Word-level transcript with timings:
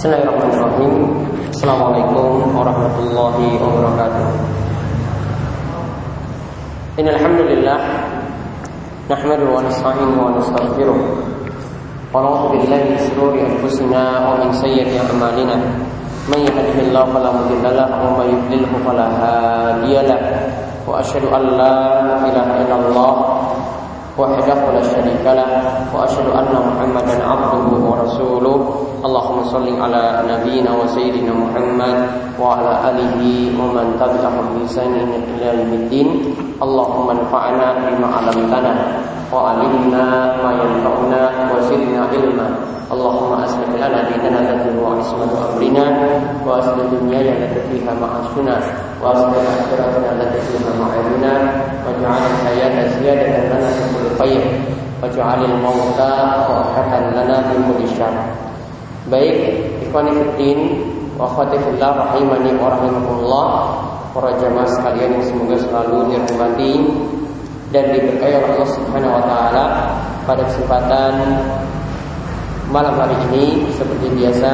Bismillahirrahmanirrahim. 0.00 1.12
Assalamualaikum 1.52 2.56
warahmatullahi 2.56 3.60
wabarakatuh. 3.60 4.26
Innalhamdulillah 6.96 7.80
Nahmadu 9.12 9.52
wa 9.52 9.60
nasta'inu 9.60 10.16
wa 10.16 10.32
nastaghfiruh. 10.40 10.96
Wa 12.16 12.24
na'udzu 12.24 12.64
billahi 12.64 12.96
min 12.96 12.98
shururi 13.12 13.44
anfusina 13.44 14.24
wa 14.24 14.40
min 14.40 14.48
sayyiati 14.56 14.96
a'malina. 15.04 15.60
Man 16.32 16.48
yahdihillahu 16.48 17.12
fala 17.12 17.36
mudilla 17.36 17.84
lahu 17.84 18.00
wa 18.00 18.24
man 18.24 18.32
yudlilhu 18.32 18.80
fala 18.80 19.04
Wa 19.84 21.04
asyhadu 21.04 21.28
an 21.28 21.44
la 21.60 21.76
ilaha 22.24 22.56
illallah 22.64 23.39
وحده 24.19 24.59
لا 24.75 24.83
شريك 24.83 25.25
له 25.27 25.49
واشهد 25.95 26.27
ان 26.39 26.47
محمدا 26.67 27.15
عبده 27.31 27.67
ورسوله 27.89 28.55
اللهم 29.05 29.37
صل 29.53 29.67
على 29.83 30.01
نبينا 30.31 30.71
وسيدنا 30.81 31.33
محمد 31.43 31.95
وعلى 32.41 32.73
اله 32.89 33.19
ومن 33.59 33.85
تبعهم 34.01 34.45
بإحسان 34.55 34.93
الى 35.35 35.47
يوم 35.59 35.71
الدين 35.81 36.07
اللهم 36.63 37.07
انفعنا 37.09 37.67
بما 37.85 38.07
علمتنا 38.17 38.73
وعلمنا 39.33 40.05
ما 40.43 40.51
ينفعنا 40.61 41.21
وزدنا 41.51 41.99
علما 42.11 42.47
اللهم 42.93 43.31
أصلح 43.43 43.69
لنا 43.81 43.99
ديننا 44.09 44.39
الذي 44.39 44.69
هو 44.79 44.85
عصمة 44.99 45.31
أمرنا 45.49 45.85
وأصلح 46.45 46.85
دنيانا 47.01 47.33
التي 47.45 47.61
فيها 47.71 47.93
معاشنا 48.01 48.55
وأصلح 49.03 49.43
آخرتنا 49.61 50.09
التي 50.11 50.39
فيها 50.47 50.71
معادنا 50.81 51.33
واجعل 51.85 52.21
الحياة 52.33 52.87
زيادة 52.99 53.27
لنا 53.47 53.67
في 53.67 53.83
كل 53.93 54.05
خير 54.23 54.41
واجعل 55.03 55.45
الموت 55.45 55.99
راحة 55.99 56.99
لنا 57.09 57.37
من 57.49 57.59
كل 57.77 57.87
شر 57.97 58.15
Baik, 59.05 59.37
ikhwani 59.85 60.17
fiddin 60.17 60.81
wa 61.13 61.29
akhwati 61.29 61.61
fillah 61.61 61.93
rahimani 61.93 62.57
wa 62.57 62.73
rahimakumullah 62.73 63.49
para 64.17 64.33
jamaah 64.41 64.65
sekalian 64.65 65.21
yang 65.21 65.25
semoga 65.29 65.61
selalu 65.61 66.09
dirahmati 66.09 66.73
dan 67.70 67.94
diberkahi 67.94 68.34
oleh 68.34 68.50
Allah 68.58 68.70
Subhanahu 68.74 69.14
wa 69.14 69.24
taala 69.26 69.64
pada 70.26 70.42
kesempatan 70.46 71.12
malam 72.70 72.94
hari 72.98 73.14
ini 73.30 73.66
seperti 73.74 74.10
biasa 74.14 74.50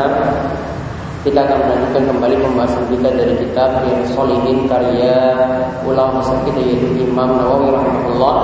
kita 1.27 1.43
akan 1.43 1.59
melanjutkan 1.59 2.05
kembali 2.07 2.37
pembahasan 2.39 2.85
kita 2.87 3.09
dari 3.11 3.35
kitab 3.43 3.83
yang 3.83 3.99
Solihin 4.15 4.71
karya 4.71 5.35
ulama 5.83 6.23
masa 6.23 6.39
kita 6.47 6.63
yaitu 6.63 7.03
Imam 7.03 7.35
Nawawi 7.35 7.67
rahimahullah. 7.75 8.39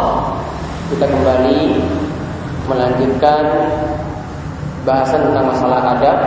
Kita 0.91 1.06
kembali 1.06 1.78
melanjutkan 2.67 3.45
bahasan 4.83 5.31
tentang 5.31 5.47
masalah 5.47 5.95
adab. 5.95 6.19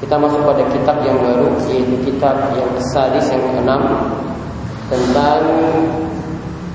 Kita 0.00 0.16
masuk 0.16 0.40
pada 0.48 0.64
kitab 0.72 0.96
yang 1.04 1.20
baru 1.20 1.52
yaitu 1.68 2.00
kitab 2.00 2.32
yang 2.56 2.72
sadis 2.88 3.28
yang 3.28 3.44
keenam 3.52 3.84
tentang 4.88 5.44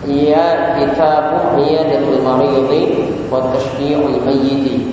kitab 0.10 1.54
Iyadatul 1.62 2.26
Maridhi 2.26 2.82
wa 3.30 3.46
Tashfi'ul 3.54 4.18
Mayyit 4.26 4.90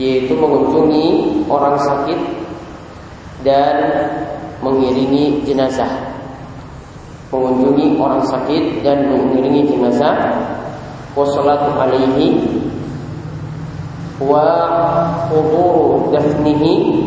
yaitu 0.00 0.32
mengunjungi 0.32 1.06
orang 1.46 1.76
sakit 1.76 2.18
dan 3.44 3.76
mengiringi 4.64 5.44
jenazah. 5.44 6.08
Mengunjungi 7.30 8.00
orang 8.00 8.24
sakit 8.26 8.82
dan 8.82 9.12
mengiringi 9.12 9.70
jenazah. 9.70 10.40
Wassalatu 11.12 11.76
alaihi 11.76 12.38
wa 14.22 14.46
huduru 15.28 16.08
dafnihi 16.16 17.06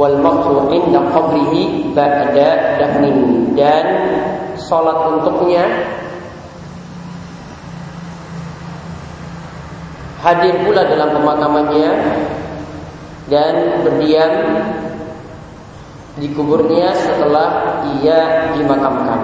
wal 0.00 0.18
maqtu 0.24 0.72
inda 0.72 1.04
qabrihi 1.12 1.92
ba'da 1.92 2.80
dafnihi. 2.80 3.54
Dan 3.54 3.86
salat 4.56 4.98
untuknya 5.14 5.62
hadir 10.24 10.56
pula 10.64 10.88
dalam 10.88 11.12
pemakamannya 11.12 11.92
dan 13.28 13.84
berdiam 13.84 14.32
di 16.16 16.32
kuburnya 16.32 16.96
setelah 16.96 17.80
ia 18.00 18.48
dimakamkan. 18.56 19.20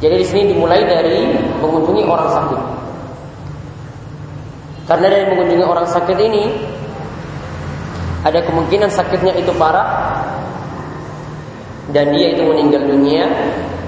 Jadi 0.00 0.14
di 0.20 0.26
sini 0.28 0.42
dimulai 0.56 0.84
dari 0.88 1.36
mengunjungi 1.60 2.04
orang 2.04 2.30
sakit. 2.32 2.60
Karena 4.86 5.06
dari 5.12 5.24
mengunjungi 5.34 5.64
orang 5.66 5.88
sakit 5.88 6.18
ini 6.20 6.44
ada 8.22 8.40
kemungkinan 8.44 8.88
sakitnya 8.88 9.36
itu 9.36 9.52
parah 9.56 9.88
dan 11.90 12.12
dia 12.12 12.34
itu 12.34 12.42
meninggal 12.44 12.82
dunia, 12.86 13.26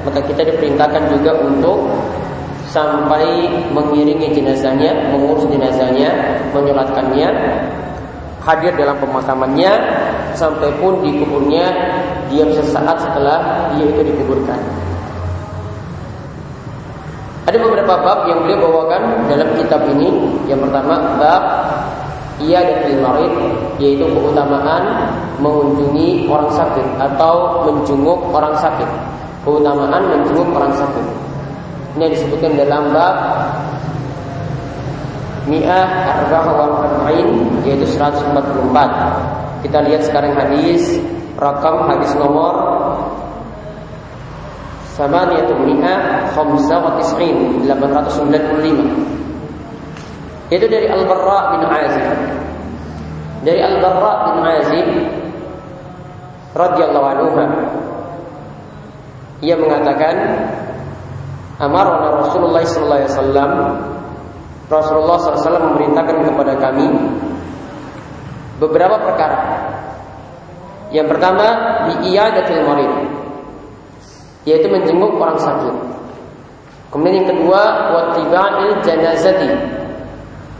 maka 0.07 0.23
kita 0.23 0.47
diperintahkan 0.49 1.13
juga 1.13 1.33
untuk 1.45 1.87
sampai 2.69 3.49
mengiringi 3.73 4.33
jenazahnya, 4.37 4.93
mengurus 5.13 5.49
jenazahnya, 5.49 6.13
menyolatkannya, 6.53 7.29
hadir 8.45 8.73
dalam 8.77 8.97
pemakamannya, 9.01 9.73
sampai 10.37 10.69
pun 10.81 11.01
di 11.01 11.17
kuburnya 11.21 11.69
diam 12.29 12.53
sesaat 12.53 12.97
setelah 13.01 13.73
dia 13.75 13.89
itu 13.89 14.01
dikuburkan. 14.13 14.61
Ada 17.49 17.57
beberapa 17.65 17.95
bab 18.05 18.29
yang 18.29 18.45
beliau 18.45 18.69
bawakan 18.69 19.25
dalam 19.25 19.49
kitab 19.57 19.81
ini. 19.97 20.13
Yang 20.45 20.69
pertama 20.69 21.17
bab 21.17 21.43
ia 22.45 22.61
dan 22.61 23.01
marid 23.01 23.33
yaitu 23.81 24.05
keutamaan 24.05 25.09
mengunjungi 25.41 26.29
orang 26.29 26.53
sakit 26.53 26.87
atau 27.01 27.65
menjenguk 27.65 28.21
orang 28.37 28.53
sakit. 28.61 28.85
Keutamaan 29.49 30.03
menjenguk 30.13 30.45
orang 30.53 30.77
sakit. 30.77 31.28
Ini 31.99 32.15
disebutkan 32.15 32.55
dalam 32.55 32.95
bab 32.95 33.17
Mi'ah 35.51 36.23
Arba'ah 36.23 36.55
wal 36.55 36.87
Arba'in 36.87 37.59
Yaitu 37.67 37.91
144 37.91 38.39
Kita 39.67 39.83
lihat 39.83 40.07
sekarang 40.07 40.39
hadis 40.39 41.03
Rakam 41.35 41.91
hadis 41.91 42.15
nomor 42.15 42.55
Samaniyatu 44.95 45.59
Mi'ah 45.59 46.31
Khamsa 46.39 46.79
wa 46.79 47.03
Tis'in 47.03 47.67
895 47.67 50.55
Itu 50.55 50.71
dari 50.71 50.87
Al-Barra 50.87 51.59
bin 51.59 51.67
Azib. 51.67 52.15
Dari 53.43 53.59
Al-Barra 53.59 54.13
bin 54.23 54.47
Azib 54.47 54.87
radhiyallahu 56.55 57.07
anhu 57.07 57.27
ia 59.39 59.55
mengatakan 59.55 60.15
amarna 61.59 62.23
Rasulullah 62.23 62.63
sallallahu 62.63 62.99
alaihi 63.03 63.13
wasallam 63.15 63.53
Rasulullah 64.69 65.17
SAW 65.17 65.65
memerintahkan 65.73 66.29
kepada 66.29 66.53
kami 66.61 66.93
beberapa 68.61 69.01
perkara. 69.01 69.41
Yang 70.93 71.17
pertama 71.17 71.47
di 71.89 72.13
iyadatul 72.13 72.65
marid 72.69 72.93
yaitu 74.45 74.69
menjenguk 74.69 75.17
orang 75.17 75.41
sakit. 75.41 75.77
Kemudian 76.89 77.25
yang 77.25 77.29
kedua 77.33 77.63
wattiba'il 77.93 78.81
janazati. 78.85 79.53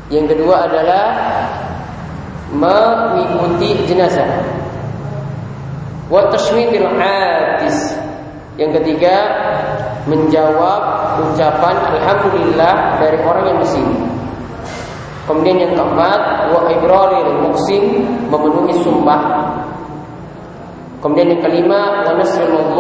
Yang 0.09 0.37
kedua 0.37 0.69
adalah 0.69 1.05
mengikuti 2.53 3.77
jenazah. 3.89 4.29
Wa 6.09 6.29
tashmitil 6.33 6.89
atis. 6.97 7.97
Yang 8.61 8.81
ketiga 8.81 9.15
menjawab 10.07 10.81
ucapan 11.27 11.77
alhamdulillah 11.97 13.01
dari 13.03 13.19
orang 13.25 13.45
yang 13.57 13.61
sini. 13.67 13.97
Kemudian 15.29 15.61
yang 15.61 15.73
keempat, 15.77 16.49
wa 16.49 16.73
ibraril 16.73 17.45
muksin 17.45 18.01
memenuhi 18.33 18.73
sumpah. 18.81 19.21
Kemudian 21.05 21.37
yang 21.37 21.43
kelima, 21.45 22.07
wa 22.07 22.17
nasrul 22.17 22.73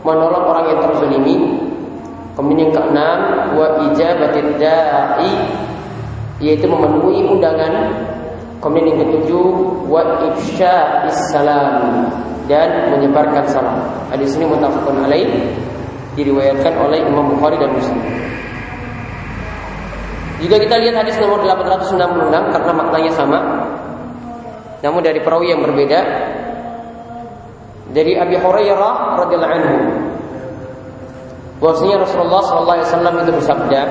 menolong 0.00 0.44
orang 0.48 0.64
yang 0.72 0.80
terzalimi. 0.88 1.36
Kemudian 2.32 2.68
yang 2.68 2.72
keenam, 2.72 3.18
wa 3.52 3.66
ijabatid 3.90 4.48
da'i 4.56 5.32
yaitu 6.40 6.64
memenuhi 6.68 7.24
undangan. 7.28 7.92
Kemudian 8.64 8.96
yang 8.96 9.00
ketujuh, 9.04 9.46
wa 9.92 10.00
ifsya'is 10.32 11.20
salam 11.36 12.08
dan 12.48 12.96
menyebarkan 12.96 13.44
salam. 13.50 13.84
Hadis 14.08 14.32
ini 14.40 14.48
muttafaqun 14.48 15.04
alaih 15.04 15.28
diriwayatkan 16.16 16.74
oleh 16.80 17.04
Imam 17.04 17.36
Bukhari 17.36 17.60
dan 17.60 17.70
Muslim. 17.76 18.00
Jika 20.36 20.56
kita 20.60 20.76
lihat 20.80 21.04
hadis 21.04 21.16
nomor 21.20 21.40
866 21.44 22.52
karena 22.52 22.72
maknanya 22.76 23.12
sama, 23.16 23.38
namun 24.84 25.00
dari 25.00 25.20
perawi 25.20 25.52
yang 25.52 25.64
berbeda. 25.64 26.00
Dari 27.86 28.18
Abi 28.18 28.36
Hurairah 28.36 29.24
radhiyallahu 29.24 29.54
anhu 29.56 29.76
bahwasanya 31.62 32.04
Rasulullah 32.04 32.42
sallallahu 32.44 32.76
alaihi 32.76 32.88
wasallam 32.92 33.14
itu 33.24 33.32
bersabda, 33.40 33.82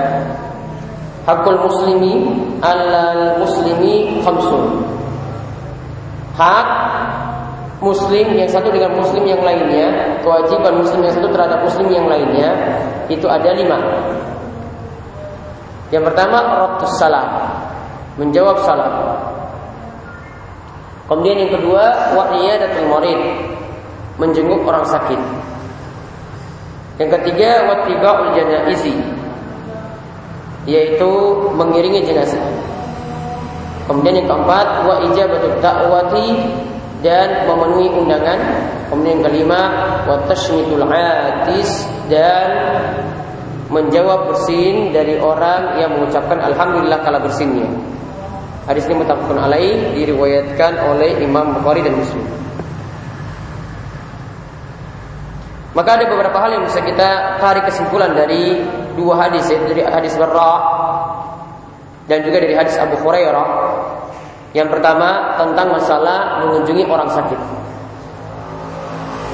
Hakul 1.25 1.57
muslimi 1.57 2.13
alal 2.61 3.41
muslimi 3.41 4.21
khamsun. 4.21 4.85
Hak 6.37 6.67
muslim 7.83 8.27
yang 8.35 8.47
satu 8.47 8.71
dengan 8.71 8.95
muslim 8.95 9.27
yang 9.27 9.41
lainnya, 9.43 10.19
kewajiban 10.23 10.79
muslim 10.79 11.03
yang 11.03 11.13
satu 11.15 11.27
terhadap 11.31 11.59
muslim 11.63 11.87
yang 11.91 12.07
lainnya 12.07 12.49
itu 13.11 13.27
ada 13.27 13.51
lima. 13.51 13.79
Yang 15.91 16.03
pertama 16.11 16.37
ratus 16.41 16.91
salam, 16.97 17.27
menjawab 18.17 18.57
salam. 18.63 18.93
Kemudian 21.05 21.45
yang 21.45 21.51
kedua 21.53 22.15
wa 22.17 22.25
iyadatul 22.33 22.89
marid, 22.89 23.19
menjenguk 24.17 24.65
orang 24.65 24.87
sakit. 24.87 25.21
Yang 26.97 27.09
ketiga 27.21 27.69
wa 27.69 27.75
tibaul 27.85 28.33
janaizi, 28.33 28.95
yaitu 30.65 31.11
mengiringi 31.53 32.01
jenazah. 32.07 32.41
Kemudian 33.85 34.25
yang 34.25 34.27
keempat 34.31 34.67
wa 34.81 34.95
ijabatut 35.05 35.61
da'wati 35.61 36.27
dan 37.01 37.47
memenuhi 37.49 37.91
undangan. 37.91 38.39
Kemudian 38.91 39.19
yang 39.19 39.23
kelima 39.25 39.61
wa 40.05 40.15
tashmitul 40.29 40.85
atis 40.85 41.89
dan 42.07 42.47
menjawab 43.73 44.29
bersin 44.29 44.93
dari 44.93 45.17
orang 45.17 45.81
yang 45.81 45.89
mengucapkan 45.97 46.37
alhamdulillah 46.37 47.01
kala 47.01 47.17
bersinnya. 47.19 47.65
Hadis 48.65 48.85
ini 48.89 49.01
mutafakun 49.01 49.37
alaih 49.37 49.93
diriwayatkan 49.93 50.89
oleh 50.89 51.21
Imam 51.21 51.53
Bukhari 51.59 51.85
dan 51.85 51.97
Muslim. 51.97 52.25
Maka 55.75 55.99
ada 55.99 56.05
beberapa 56.07 56.39
hal 56.39 56.55
yang 56.55 56.63
bisa 56.63 56.79
kita 56.79 57.35
tarik 57.35 57.67
kesimpulan 57.67 58.15
dari 58.15 58.63
dua 58.95 59.27
hadis 59.27 59.43
yaitu 59.51 59.75
dari 59.75 59.83
hadis 59.83 60.15
Barra 60.15 60.55
dan 62.07 62.23
juga 62.23 62.39
dari 62.39 62.55
hadis 62.55 62.79
Abu 62.79 62.95
Hurairah. 63.03 63.74
Yang 64.55 64.79
pertama 64.79 65.35
tentang 65.35 65.67
masalah 65.67 66.39
mengunjungi 66.47 66.87
orang 66.87 67.11
sakit. 67.11 67.39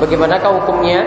Bagaimanakah 0.01 0.51
hukumnya? 0.65 1.05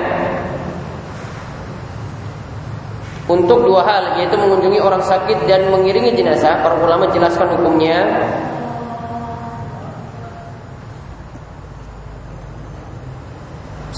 Untuk 3.26 3.66
dua 3.66 3.82
hal 3.82 4.20
yaitu 4.22 4.38
mengunjungi 4.38 4.78
orang 4.78 5.02
sakit 5.02 5.50
dan 5.50 5.66
mengiringi 5.72 6.14
jenazah, 6.14 6.62
para 6.62 6.76
ulama 6.78 7.08
jelaskan 7.10 7.56
hukumnya 7.58 8.04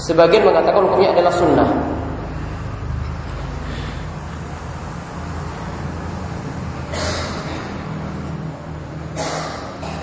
Sebagian 0.07 0.47
mengatakan 0.47 0.87
hukumnya 0.87 1.11
adalah 1.11 1.33
sunnah. 1.35 1.67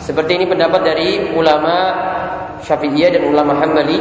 Seperti 0.05 0.37
ini 0.37 0.45
pendapat 0.45 0.85
dari 0.85 1.33
ulama 1.33 1.97
Syafi'iyah 2.61 3.17
dan 3.17 3.23
ulama 3.33 3.57
Hambali 3.57 3.97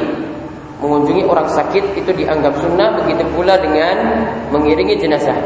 mengunjungi 0.83 1.23
orang 1.23 1.47
sakit 1.47 1.95
itu 1.95 2.11
dianggap 2.11 2.59
sunnah 2.59 2.99
begitu 2.99 3.23
pula 3.31 3.55
dengan 3.55 4.27
mengiringi 4.51 4.99
jenazah. 4.99 5.39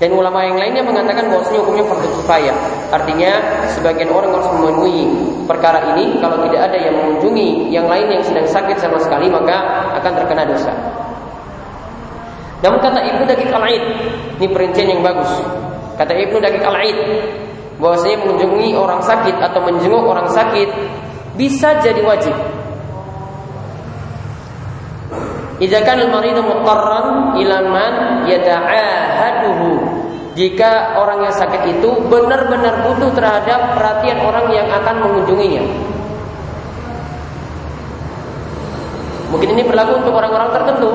Dan 0.00 0.10
ulama 0.16 0.42
yang 0.42 0.56
lainnya 0.58 0.82
mengatakan 0.82 1.28
bahwasanya 1.28 1.60
hukumnya 1.60 1.84
fardu 1.86 2.08
kifayah. 2.18 2.56
Artinya 2.88 3.30
sebagian 3.76 4.10
orang 4.10 4.32
harus 4.32 4.48
memenuhi 4.56 5.06
perkara 5.44 5.94
ini 5.94 6.18
kalau 6.18 6.40
tidak 6.48 6.72
ada 6.72 6.78
yang 6.88 6.96
mengunjungi 6.98 7.68
yang 7.68 7.86
lain 7.86 8.10
yang 8.10 8.24
sedang 8.24 8.48
sakit 8.48 8.80
sama 8.80 8.96
sekali 8.98 9.28
maka 9.28 9.86
akan 10.00 10.12
terkena 10.24 10.44
dosa. 10.48 10.72
Namun 12.64 12.80
kata 12.80 12.96
Ibnu 12.96 13.28
Dakik 13.28 13.52
Al-Aid, 13.52 13.84
ini 14.40 14.46
perincian 14.48 14.88
yang 14.88 15.04
bagus. 15.04 15.30
Kata 15.94 16.10
Ibnu 16.10 16.42
Dakik 16.42 16.62
Al-Aid, 16.62 16.98
bahwasanya 17.78 18.16
mengunjungi 18.22 18.74
orang 18.78 19.02
sakit 19.02 19.36
atau 19.38 19.60
menjenguk 19.66 20.02
orang 20.02 20.30
sakit 20.30 20.68
bisa 21.34 21.82
jadi 21.82 22.00
wajib. 22.02 22.34
Idza 25.62 25.86
kana 25.86 26.10
al-maridu 26.10 26.42
mutarran 26.42 27.38
ila 27.38 27.56
man 27.70 27.94
yata'ahaduhu. 28.26 29.70
Jika 30.34 30.98
orang 30.98 31.30
yang 31.30 31.34
sakit 31.34 31.78
itu 31.78 31.90
benar-benar 32.10 32.82
butuh 32.82 33.14
terhadap 33.14 33.78
perhatian 33.78 34.18
orang 34.18 34.50
yang 34.50 34.66
akan 34.66 34.96
mengunjunginya. 34.98 35.62
Mungkin 39.30 39.48
ini 39.54 39.62
berlaku 39.62 40.02
untuk 40.02 40.14
orang-orang 40.14 40.50
tertentu. 40.58 40.90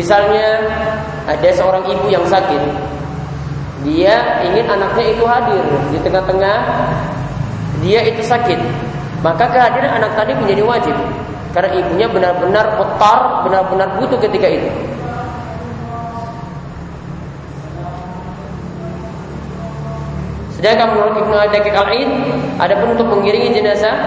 Misalnya 0.00 0.48
ada 1.26 1.48
seorang 1.54 1.84
ibu 1.86 2.06
yang 2.10 2.24
sakit. 2.26 2.62
Dia 3.82 4.42
ingin 4.46 4.66
anaknya 4.70 5.04
itu 5.10 5.24
hadir 5.26 5.64
di 5.90 5.98
tengah-tengah 6.02 6.56
dia 7.82 8.00
itu 8.06 8.22
sakit. 8.22 8.58
Maka 9.22 9.46
kehadiran 9.50 10.02
anak 10.02 10.14
tadi 10.18 10.34
menjadi 10.34 10.62
wajib. 10.66 10.96
Karena 11.52 11.70
ibunya 11.78 12.06
benar-benar 12.08 12.80
kotor, 12.80 13.44
benar-benar 13.46 13.88
butuh 14.00 14.18
ketika 14.18 14.48
itu. 14.48 14.70
Sedangkan 20.56 20.94
menurut 20.94 21.14
Ibnu 21.18 21.36
Adakik 21.36 21.74
Al-Ain, 21.74 22.10
ada 22.56 22.78
pun 22.78 22.94
untuk 22.94 23.10
mengiringi 23.10 23.50
jenazah 23.50 23.98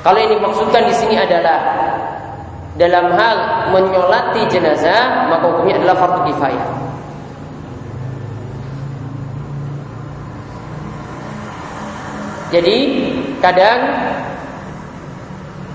kalau 0.00 0.16
ini 0.16 0.40
maksudkan 0.40 0.88
di 0.88 0.94
sini 0.96 1.16
adalah 1.20 1.60
dalam 2.80 3.12
hal 3.12 3.68
menyolati 3.76 4.48
jenazah, 4.48 5.28
maka 5.28 5.52
hukumnya 5.52 5.76
adalah 5.76 6.00
fardu 6.00 6.32
kifayah. 6.32 6.68
Jadi 12.50 12.78
kadang 13.38 13.78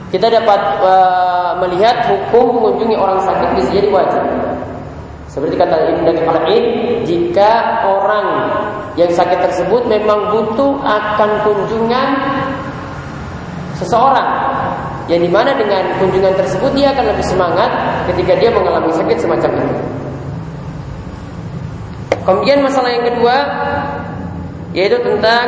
kita 0.09 0.27
dapat 0.27 0.61
uh, 0.81 1.51
melihat 1.63 2.09
hukum 2.09 2.57
mengunjungi 2.57 2.97
orang 2.97 3.21
sakit 3.21 3.49
bisa 3.61 3.69
jadi 3.69 3.89
wajib. 3.93 4.23
Seperti 5.29 5.55
kata 5.61 5.75
Ibnu 5.75 6.09
Qayyim, 6.25 6.65
jika 7.05 7.83
orang 7.85 8.27
yang 8.97 9.11
sakit 9.11 9.45
tersebut 9.45 9.85
memang 9.87 10.31
butuh 10.31 10.79
akan 10.81 11.29
kunjungan 11.43 12.07
seseorang 13.75 14.55
yang 15.05 15.21
di 15.21 15.29
mana 15.29 15.53
dengan 15.53 16.01
kunjungan 16.01 16.33
tersebut 16.33 16.71
dia 16.73 16.89
akan 16.93 17.13
lebih 17.13 17.25
semangat 17.25 17.69
ketika 18.09 18.33
dia 18.41 18.49
mengalami 18.49 18.89
sakit 18.89 19.17
semacam 19.21 19.51
ini. 19.61 19.77
Kemudian 22.25 22.65
masalah 22.65 22.89
yang 22.89 23.05
kedua 23.05 23.35
yaitu 24.73 24.97
tentang 25.05 25.47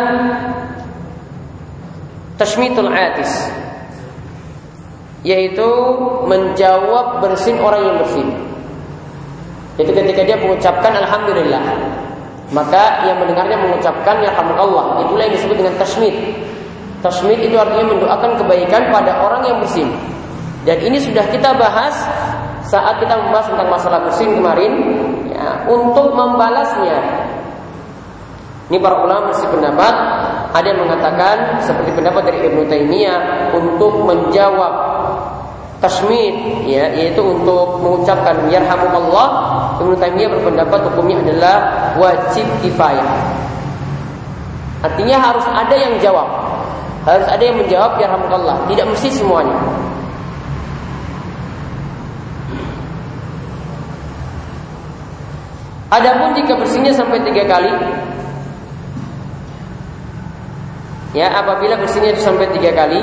tashmitul 2.37 2.93
atis 2.93 3.49
yaitu 5.25 5.69
menjawab 6.29 7.19
bersin 7.25 7.57
orang 7.57 7.81
yang 7.81 7.95
bersin. 7.97 8.29
Itu 9.77 9.91
ketika 9.93 10.21
dia 10.25 10.37
mengucapkan 10.37 10.93
alhamdulillah, 11.01 11.61
maka 12.53 13.03
yang 13.03 13.19
mendengarnya 13.19 13.57
mengucapkan 13.59 14.23
ya 14.23 14.31
Allah. 14.37 15.03
Itulah 15.03 15.23
yang 15.27 15.35
disebut 15.35 15.55
dengan 15.59 15.75
tashmid. 15.75 16.15
Tashmid 17.07 17.39
itu 17.39 17.55
artinya 17.55 17.95
mendoakan 17.95 18.35
kebaikan 18.35 18.91
pada 18.91 19.23
orang 19.23 19.47
yang 19.47 19.57
bersin. 19.63 19.87
Dan 20.67 20.83
ini 20.83 20.99
sudah 20.99 21.23
kita 21.31 21.55
bahas 21.55 21.95
saat 22.67 22.99
kita 22.99 23.15
membahas 23.15 23.47
tentang 23.47 23.71
masalah 23.71 23.99
bersin 24.03 24.35
kemarin 24.35 24.71
ya, 25.31 25.63
untuk 25.71 26.11
membalasnya. 26.11 26.99
Ini 28.67 28.83
para 28.83 28.99
ulama 28.99 29.31
masih 29.31 29.47
pendapat 29.47 29.93
ada 30.51 30.67
yang 30.67 30.83
mengatakan 30.83 31.63
seperti 31.63 31.95
pendapat 31.95 32.27
dari 32.27 32.51
Ibnu 32.51 32.67
Taimiyah 32.67 33.55
untuk 33.55 34.03
menjawab 34.03 34.73
tasmid 35.79 36.67
ya 36.67 36.91
yaitu 36.91 37.21
untuk 37.21 37.79
mengucapkan 37.79 38.49
yarhamukallah 38.51 39.27
Ibnu 39.79 39.95
Taimiyah 39.95 40.29
berpendapat 40.35 40.79
hukumnya 40.91 41.23
adalah 41.23 41.55
wajib 41.95 42.43
kifayah. 42.59 43.07
Artinya 44.83 45.17
harus 45.17 45.45
ada 45.47 45.75
yang 45.79 45.95
jawab. 46.03 46.46
Harus 47.07 47.23
ada 47.31 47.39
yang 47.39 47.55
menjawab 47.55 47.95
yarhamukallah, 48.03 48.67
tidak 48.67 48.91
mesti 48.91 49.07
semuanya. 49.15 49.55
Adapun 55.87 56.35
jika 56.35 56.59
bersihnya 56.59 56.91
sampai 56.91 57.23
tiga 57.23 57.47
kali, 57.47 57.71
ya 61.15 61.31
apabila 61.31 61.79
bersihnya 61.79 62.11
sampai 62.19 62.51
tiga 62.51 62.75
kali, 62.75 62.99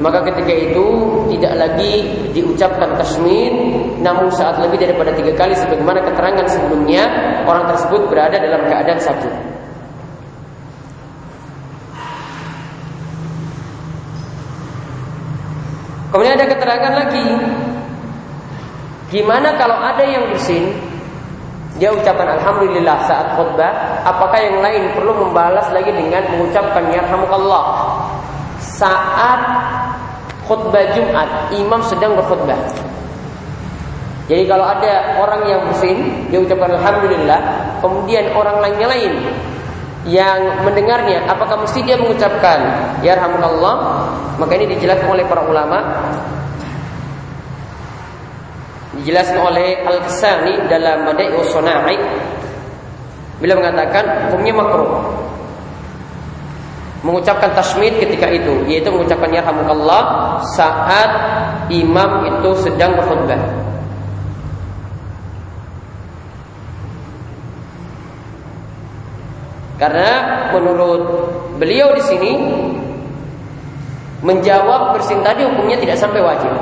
maka 0.00 0.24
ketika 0.32 0.56
itu 0.56 0.86
tidak 1.36 1.60
lagi 1.60 2.08
diucapkan 2.32 2.96
tasmin 2.96 3.52
namun 4.00 4.32
saat 4.32 4.56
lebih 4.64 4.80
daripada 4.80 5.12
tiga 5.12 5.36
kali 5.36 5.52
sebagaimana 5.56 6.00
keterangan 6.08 6.48
sebelumnya 6.48 7.04
orang 7.44 7.68
tersebut 7.68 8.08
berada 8.08 8.36
dalam 8.40 8.64
keadaan 8.68 9.00
sakit 9.00 9.55
kemudian 16.16 16.32
ada 16.32 16.48
keterangan 16.48 16.94
lagi. 16.96 17.28
Gimana 19.12 19.52
kalau 19.60 19.76
ada 19.76 20.00
yang 20.00 20.32
bersin 20.32 20.72
dia 21.76 21.92
ucapkan 21.92 22.40
alhamdulillah 22.40 23.04
saat 23.04 23.36
khutbah, 23.36 24.00
apakah 24.00 24.40
yang 24.40 24.64
lain 24.64 24.96
perlu 24.96 25.12
membalas 25.12 25.68
lagi 25.76 25.92
dengan 25.92 26.24
mengucapkan 26.32 26.88
yarhamukallah? 26.88 27.92
Saat 28.56 29.40
khutbah 30.48 30.88
Jumat, 30.96 31.52
imam 31.52 31.84
sedang 31.84 32.16
berkhutbah. 32.16 32.56
Jadi 34.24 34.48
kalau 34.48 34.64
ada 34.64 35.20
orang 35.20 35.44
yang 35.52 35.60
bersin, 35.68 36.00
dia 36.32 36.40
ucapkan 36.40 36.80
alhamdulillah, 36.80 37.40
kemudian 37.84 38.32
orang 38.32 38.64
lainnya 38.64 38.88
lain 38.88 39.12
yang 40.06 40.62
mendengarnya, 40.62 41.26
apakah 41.26 41.66
mesti 41.66 41.82
dia 41.82 41.98
mengucapkan 41.98 42.62
yarhamukallah? 43.02 44.06
Maka 44.38 44.52
ini 44.54 44.78
dijelaskan 44.78 45.10
oleh 45.10 45.26
para 45.26 45.42
ulama. 45.42 45.78
Dijelaskan 49.02 49.40
oleh 49.42 49.82
Al-Kasani 49.82 50.70
dalam 50.70 51.04
Madai 51.04 51.28
Usana'i 51.34 51.98
bila 53.42 53.58
mengatakan 53.58 54.30
hukumnya 54.30 54.54
makruh. 54.54 54.90
Mengucapkan 57.02 57.52
tasmid 57.52 57.98
ketika 57.98 58.30
itu 58.30 58.62
yaitu 58.66 58.88
mengucapkan 58.88 59.30
yarhamukallah 59.30 60.02
saat 60.56 61.10
imam 61.68 62.24
itu 62.30 62.50
sedang 62.62 62.94
berkhutbah 62.94 63.65
karena 69.76 70.10
menurut 70.56 71.02
beliau 71.60 71.92
di 71.92 72.02
sini 72.04 72.32
menjawab 74.24 74.96
bersin 74.96 75.20
tadi 75.20 75.44
hukumnya 75.44 75.76
tidak 75.76 76.00
sampai 76.00 76.24
wajib 76.24 76.52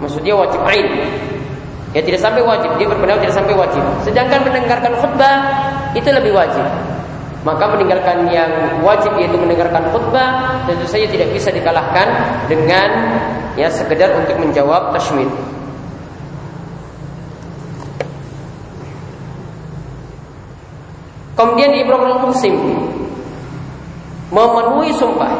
maksudnya 0.00 0.36
wajib 0.36 0.60
ain 0.68 0.86
Ya 1.94 2.02
tidak 2.02 2.26
sampai 2.26 2.42
wajib, 2.42 2.74
dia 2.74 2.90
berpendapat 2.90 3.22
tidak 3.22 3.38
sampai 3.38 3.54
wajib. 3.54 3.78
Sedangkan 4.02 4.42
mendengarkan 4.42 4.98
khutbah 4.98 5.36
itu 5.94 6.10
lebih 6.10 6.34
wajib. 6.34 6.66
Maka 7.46 7.70
meninggalkan 7.70 8.26
yang 8.34 8.50
wajib 8.82 9.14
yaitu 9.14 9.38
mendengarkan 9.38 9.94
khutbah 9.94 10.58
tentu 10.66 10.90
saja 10.90 11.06
tidak 11.06 11.30
bisa 11.30 11.54
dikalahkan 11.54 12.06
dengan 12.50 12.90
ya 13.54 13.70
sekedar 13.70 14.10
untuk 14.18 14.34
menjawab 14.42 14.90
tashmid. 14.90 15.30
Kemudian 21.34 21.70
di 21.74 21.82
Ibrahim 21.82 22.30
Musim 22.30 22.54
memenuhi 24.30 24.90
sumpah. 24.94 25.34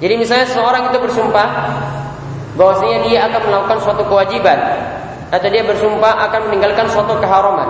Jadi 0.00 0.14
misalnya 0.20 0.48
seorang 0.52 0.92
itu 0.92 0.98
bersumpah 1.00 1.48
bahwasanya 2.60 2.98
dia 3.08 3.24
akan 3.28 3.40
melakukan 3.48 3.78
suatu 3.80 4.02
kewajiban 4.04 4.58
atau 5.32 5.48
dia 5.48 5.64
bersumpah 5.64 6.12
akan 6.28 6.40
meninggalkan 6.50 6.86
suatu 6.92 7.16
keharaman, 7.18 7.68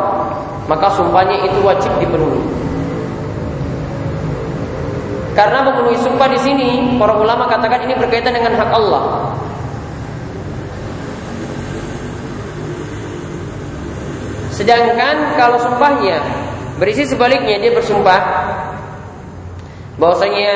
maka 0.66 0.86
sumpahnya 0.98 1.46
itu 1.46 1.58
wajib 1.62 1.90
dipenuhi. 2.02 2.42
Karena 5.34 5.66
memenuhi 5.66 5.98
sumpah 5.98 6.30
di 6.30 6.38
sini, 6.38 6.94
para 6.94 7.18
ulama 7.18 7.50
katakan 7.50 7.82
ini 7.90 7.98
berkaitan 7.98 8.38
dengan 8.38 8.54
hak 8.54 8.70
Allah. 8.70 9.34
Sedangkan 14.54 15.34
kalau 15.34 15.58
sumpahnya 15.58 16.22
berisi 16.78 17.02
sebaliknya 17.02 17.58
dia 17.58 17.74
bersumpah 17.74 18.22
bahwasanya 19.98 20.52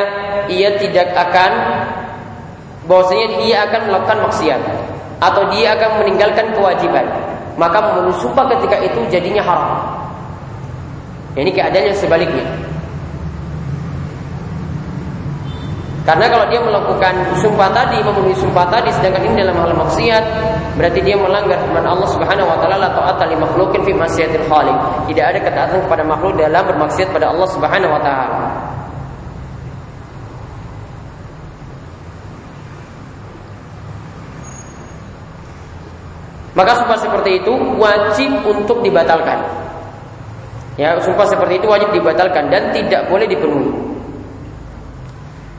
ia 0.47 0.71
tidak 0.79 1.11
akan 1.15 1.53
bahwasanya 2.87 3.27
dia 3.43 3.57
akan 3.67 3.81
melakukan 3.91 4.19
maksiat 4.31 4.63
atau 5.19 5.51
dia 5.51 5.75
akan 5.75 5.91
meninggalkan 6.03 6.55
kewajiban, 6.55 7.05
maka 7.59 7.79
memenuhi 7.83 8.23
sumpah 8.23 8.47
ketika 8.55 8.79
itu 8.87 8.99
jadinya 9.11 9.43
haram. 9.43 9.75
Ini 11.35 11.51
keadaannya 11.51 11.95
sebaliknya. 11.95 12.47
Karena 16.09 16.25
kalau 16.25 16.49
dia 16.49 16.57
melakukan 16.57 17.13
sumpah 17.37 17.69
tadi, 17.69 18.01
memenuhi 18.01 18.33
sumpah 18.41 18.65
tadi, 18.73 18.89
sedangkan 18.97 19.29
ini 19.29 19.45
dalam 19.45 19.61
hal 19.61 19.77
maksiat, 19.77 20.25
berarti 20.81 21.05
dia 21.05 21.21
melanggar 21.21 21.61
firman 21.61 21.85
Allah 21.85 22.09
Subhanahu 22.09 22.49
wa 22.49 22.57
taala 22.65 22.81
la 22.81 22.89
ta'ata 22.97 23.29
fi 23.85 23.93
maksiatil 23.93 24.49
khaliq. 24.49 24.79
Tidak 25.13 25.21
ada 25.21 25.37
ketaatan 25.37 25.85
kepada 25.85 26.09
makhluk 26.09 26.41
dalam 26.41 26.65
bermaksiat 26.65 27.13
pada 27.13 27.29
Allah 27.29 27.45
Subhanahu 27.53 27.93
wa 27.93 28.01
taala. 28.01 28.49
Maka 36.57 36.73
sumpah 36.73 36.99
seperti 37.05 37.45
itu 37.45 37.53
wajib 37.77 38.33
untuk 38.49 38.81
dibatalkan. 38.81 39.45
Ya, 40.81 40.97
sumpah 41.05 41.29
seperti 41.29 41.61
itu 41.61 41.69
wajib 41.69 41.93
dibatalkan 41.93 42.49
dan 42.49 42.73
tidak 42.73 43.13
boleh 43.13 43.29
dipenuhi. 43.29 43.98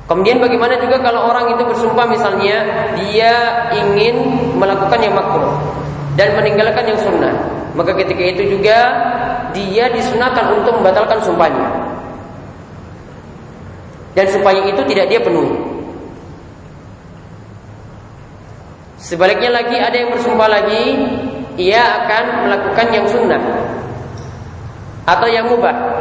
Kemudian 0.09 0.41
bagaimana 0.41 0.73
juga 0.81 0.97
kalau 1.05 1.29
orang 1.29 1.53
itu 1.53 1.61
bersumpah 1.69 2.09
misalnya 2.09 2.65
dia 2.97 3.33
ingin 3.77 4.25
melakukan 4.57 4.97
yang 4.97 5.13
makruh 5.13 5.53
dan 6.17 6.33
meninggalkan 6.33 6.81
yang 6.89 6.97
sunnah, 6.97 7.35
maka 7.77 7.93
ketika 7.93 8.23
itu 8.25 8.57
juga 8.57 8.77
dia 9.53 9.85
disunahkan 9.93 10.57
untuk 10.57 10.81
membatalkan 10.81 11.21
sumpahnya. 11.21 11.69
Dan 14.17 14.25
sumpahnya 14.33 14.73
itu 14.73 14.81
tidak 14.89 15.13
dia 15.13 15.21
penuhi. 15.21 15.53
Sebaliknya 18.97 19.61
lagi 19.61 19.77
ada 19.77 19.93
yang 19.93 20.09
bersumpah 20.09 20.49
lagi 20.49 20.83
ia 21.61 21.81
akan 22.01 22.49
melakukan 22.49 22.87
yang 22.89 23.05
sunnah 23.05 23.41
atau 25.05 25.27
yang 25.29 25.45
mubah 25.47 25.98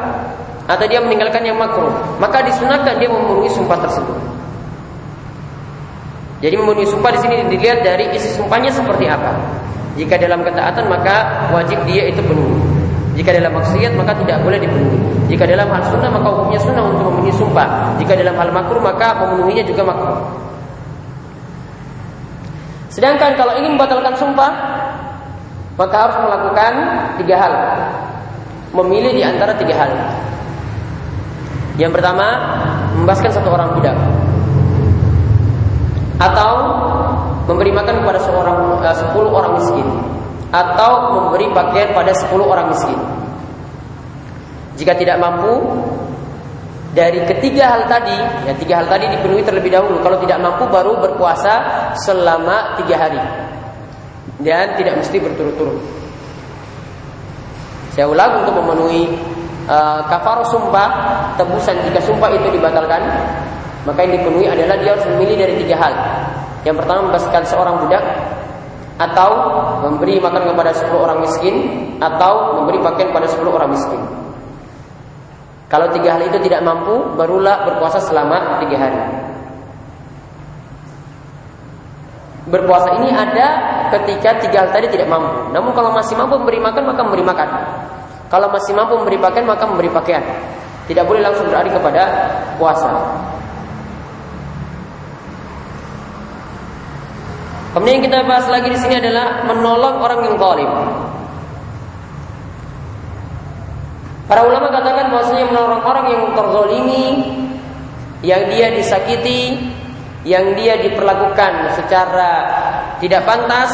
atau 0.68 0.84
dia 0.84 1.00
meninggalkan 1.00 1.40
yang 1.42 1.56
makruh 1.56 1.90
maka 2.20 2.44
disunahkan 2.44 3.00
dia 3.00 3.08
memenuhi 3.08 3.48
sumpah 3.48 3.80
tersebut. 3.80 4.16
Jadi 6.38 6.54
memenuhi 6.54 6.86
sumpah 6.86 7.10
di 7.10 7.20
sini 7.24 7.34
dilihat 7.50 7.82
dari 7.82 8.14
isi 8.14 8.30
sumpahnya 8.36 8.70
seperti 8.70 9.10
apa. 9.10 9.34
Jika 9.98 10.14
dalam 10.14 10.46
ketaatan 10.46 10.86
maka 10.86 11.50
wajib 11.50 11.82
dia 11.88 12.06
itu 12.06 12.22
penuhi. 12.22 12.54
Jika 13.18 13.34
dalam 13.34 13.50
maksiat 13.58 13.98
maka 13.98 14.14
tidak 14.22 14.38
boleh 14.46 14.62
dipenuhi. 14.62 14.98
Jika 15.26 15.42
dalam 15.42 15.66
hal 15.66 15.82
sunnah 15.90 16.06
maka 16.06 16.26
hukumnya 16.30 16.60
sunnah 16.62 16.84
untuk 16.86 17.02
memenuhi 17.10 17.34
sumpah. 17.34 17.98
Jika 17.98 18.14
dalam 18.14 18.38
hal 18.38 18.54
makruh 18.54 18.78
maka 18.78 19.18
memenuhinya 19.18 19.66
juga 19.66 19.82
makruh. 19.82 20.22
Sedangkan 22.94 23.34
kalau 23.34 23.58
ingin 23.58 23.74
membatalkan 23.74 24.14
sumpah, 24.14 24.50
maka 25.78 25.96
harus 26.06 26.18
melakukan 26.22 26.72
tiga 27.22 27.36
hal. 27.38 27.54
Memilih 28.74 29.14
di 29.18 29.22
antara 29.26 29.54
tiga 29.58 29.74
hal. 29.74 29.90
Yang 31.78 31.92
pertama, 31.94 32.26
membebaskan 32.98 33.30
satu 33.30 33.48
orang 33.54 33.78
budak. 33.78 33.96
Atau 36.18 36.52
memberi 37.46 37.70
makan 37.70 38.02
kepada 38.02 38.18
seorang 38.18 38.58
eh, 38.82 38.96
sepuluh 38.98 39.30
orang 39.30 39.52
miskin. 39.56 39.86
Atau 40.50 40.92
memberi 41.14 41.46
pakaian 41.54 41.94
pada 41.94 42.10
sepuluh 42.12 42.50
orang 42.50 42.74
miskin. 42.74 42.98
Jika 44.74 44.98
tidak 44.98 45.22
mampu, 45.22 45.54
dari 46.98 47.22
ketiga 47.30 47.78
hal 47.78 47.82
tadi, 47.86 48.18
ya 48.42 48.52
tiga 48.58 48.82
hal 48.82 48.86
tadi 48.90 49.06
dipenuhi 49.14 49.46
terlebih 49.46 49.70
dahulu. 49.70 50.02
Kalau 50.02 50.18
tidak 50.18 50.38
mampu 50.42 50.66
baru 50.66 50.98
berpuasa 50.98 51.54
selama 51.94 52.74
tiga 52.82 52.96
hari 52.98 53.22
dan 54.42 54.74
tidak 54.78 54.98
mesti 54.98 55.18
berturut-turut. 55.18 55.78
Saya 57.94 58.06
ulang 58.06 58.46
untuk 58.46 58.54
memenuhi 58.62 59.10
uh, 59.68 60.00
kafar 60.08 60.42
sumpah 60.48 60.88
tebusan 61.36 61.76
jika 61.86 62.00
sumpah 62.02 62.32
itu 62.32 62.48
dibatalkan, 62.50 63.00
maka 63.84 63.98
yang 64.02 64.18
dipenuhi 64.18 64.46
adalah 64.48 64.76
dia 64.80 64.96
harus 64.96 65.06
memilih 65.14 65.36
dari 65.46 65.54
tiga 65.62 65.76
hal. 65.78 65.94
Yang 66.66 66.82
pertama 66.82 66.98
membebaskan 67.08 67.42
seorang 67.46 67.74
budak 67.86 68.04
atau 68.98 69.30
memberi 69.86 70.18
makan 70.18 70.42
kepada 70.50 70.74
sepuluh 70.74 71.06
orang 71.06 71.22
miskin 71.22 71.54
atau 72.02 72.58
memberi 72.58 72.82
pakaian 72.82 73.14
pada 73.14 73.30
sepuluh 73.30 73.54
orang 73.54 73.70
miskin. 73.70 74.02
Kalau 75.68 75.92
tiga 75.92 76.16
hal 76.16 76.24
itu 76.24 76.40
tidak 76.48 76.64
mampu, 76.64 76.96
barulah 77.14 77.68
berpuasa 77.68 78.00
selama 78.00 78.58
tiga 78.64 78.76
hari. 78.80 79.00
Berpuasa 82.48 82.96
ini 83.04 83.12
ada 83.12 83.46
ketika 83.92 84.40
tiga 84.40 84.64
hal 84.64 84.68
tadi 84.72 84.88
tidak 84.88 85.12
mampu. 85.12 85.52
Namun 85.52 85.76
kalau 85.76 85.92
masih 85.92 86.16
mampu 86.16 86.40
memberi 86.40 86.58
makan, 86.58 86.82
maka 86.88 87.00
memberi 87.04 87.24
makan. 87.24 87.48
Kalau 88.28 88.52
masih 88.52 88.76
mampu 88.76 89.00
memberi 89.00 89.16
pakaian, 89.16 89.48
maka 89.48 89.64
memberi 89.64 89.88
pakaian. 89.88 90.20
Tidak 90.84 91.04
boleh 91.04 91.20
langsung 91.24 91.48
beralih 91.48 91.72
kepada 91.72 92.02
puasa. 92.60 92.88
Kemudian 97.76 98.00
kita 98.00 98.24
bahas 98.24 98.48
lagi 98.48 98.72
di 98.72 98.78
sini 98.80 98.96
adalah 98.96 99.44
menolong 99.44 100.00
orang 100.00 100.20
yang 100.24 100.36
zalim. 100.40 100.72
Para 104.28 104.44
ulama 104.44 104.68
katakan 104.68 105.08
bahwasanya 105.08 105.46
menolong 105.48 105.82
orang 105.84 106.06
yang 106.12 106.22
terzolimi, 106.36 107.06
yang 108.20 108.42
dia 108.52 108.72
disakiti, 108.76 109.56
yang 110.28 110.52
dia 110.52 110.76
diperlakukan 110.80 111.80
secara 111.80 112.30
tidak 113.00 113.24
pantas, 113.24 113.72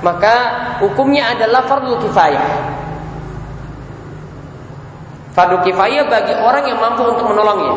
maka 0.00 0.34
hukumnya 0.80 1.36
adalah 1.36 1.64
fardu 1.68 2.00
kifayah. 2.08 2.48
Fardu 5.32 5.64
kifayah 5.64 6.04
bagi 6.12 6.36
orang 6.36 6.64
yang 6.68 6.76
mampu 6.76 7.08
untuk 7.08 7.24
menolongnya. 7.32 7.72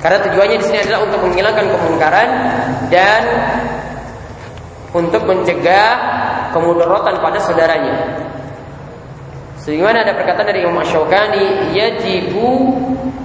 Karena 0.00 0.18
tujuannya 0.24 0.56
di 0.58 0.64
sini 0.64 0.78
adalah 0.80 1.00
untuk 1.04 1.20
menghilangkan 1.28 1.66
kemungkaran 1.70 2.28
dan 2.88 3.22
untuk 4.90 5.22
mencegah 5.28 5.90
kemudaratan 6.56 7.20
pada 7.20 7.38
saudaranya. 7.38 7.94
Sebagaimana 9.60 10.02
ada 10.08 10.16
perkataan 10.16 10.48
dari 10.48 10.64
Imam 10.64 10.80
Syaukani, 10.82 11.76
yajibu 11.76 12.74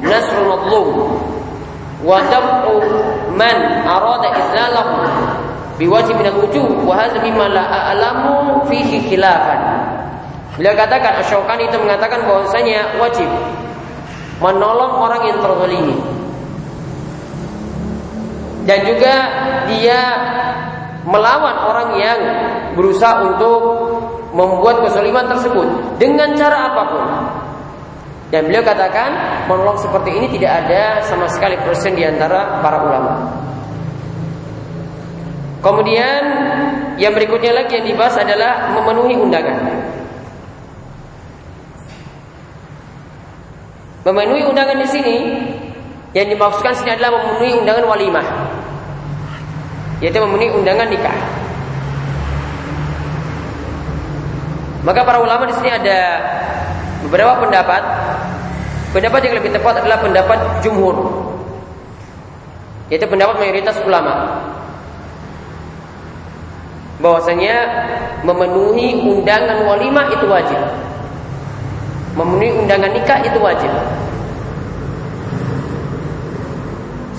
nasrul 0.03 0.51
madlum 0.51 0.89
wa 2.03 2.19
dab'u 2.27 2.75
man 3.33 3.87
arada 3.87 4.35
izlalahu 4.35 4.99
biwajib 5.79 6.19
min 6.19 6.27
al-wujub 6.27 6.83
wa 6.83 6.93
hadha 6.99 7.23
mimma 7.23 7.49
la 7.49 7.63
a'lamu 7.63 8.67
fihi 8.67 9.07
khilafan. 9.07 9.84
Beliau 10.55 10.73
katakan 10.75 11.19
Asy-Syaukani 11.19 11.67
itu 11.67 11.77
mengatakan 11.79 12.23
bahwasanya 12.23 12.95
wajib 12.95 13.27
menolong 14.39 14.93
orang 14.99 15.21
yang 15.27 15.37
terzalimi 15.43 15.95
dan 18.65 18.81
juga 18.81 19.13
dia 19.69 19.99
melawan 21.05 21.55
orang 21.69 21.89
yang 22.01 22.19
berusaha 22.73 23.21
untuk 23.21 23.61
membuat 24.33 24.81
kesoliman 24.83 25.29
tersebut 25.29 25.67
dengan 26.01 26.33
cara 26.33 26.73
apa 26.73 26.83
pun. 26.89 27.05
Dan 28.33 28.49
beliau 28.49 28.65
katakan 28.65 29.13
monolog 29.45 29.77
seperti 29.77 30.17
ini 30.17 30.27
tidak 30.33 30.65
ada 30.65 31.05
sama 31.05 31.29
sekali 31.29 31.55
persen 31.61 31.93
di 31.93 32.03
antara 32.03 32.59
para 32.59 32.81
ulama. 32.81 33.13
Kemudian 35.61 36.21
yang 36.97 37.13
berikutnya 37.13 37.53
lagi 37.53 37.79
yang 37.79 37.85
dibahas 37.85 38.17
adalah 38.17 38.73
memenuhi 38.73 39.13
undangan. 39.13 39.61
Memenuhi 44.05 44.45
undangan 44.45 44.77
di 44.77 44.85
sini 44.85 45.17
yang 46.13 46.29
dimaksudkan 46.29 46.77
sini 46.77 46.93
adalah 46.93 47.17
memenuhi 47.17 47.57
undangan 47.57 47.85
walimah 47.89 48.27
yaitu 50.03 50.19
memenuhi 50.21 50.51
undangan 50.51 50.87
nikah. 50.91 51.17
Maka 54.85 55.01
para 55.01 55.17
ulama 55.17 55.49
di 55.49 55.55
sini 55.57 55.73
ada 55.73 56.21
beberapa 57.07 57.41
pendapat. 57.41 57.81
Pendapat 58.93 59.19
yang 59.27 59.35
lebih 59.41 59.51
tepat 59.51 59.81
adalah 59.81 59.99
pendapat 59.99 60.39
jumhur. 60.61 60.95
Yaitu 62.93 63.09
pendapat 63.09 63.41
mayoritas 63.41 63.81
ulama. 63.81 64.45
Bahwasanya 67.01 67.55
memenuhi 68.21 69.01
undangan 69.03 69.65
walimah 69.65 70.05
itu 70.13 70.25
wajib. 70.29 70.61
Memenuhi 72.15 72.51
undangan 72.55 72.91
nikah 72.95 73.19
itu 73.27 73.37
wajib. 73.43 73.71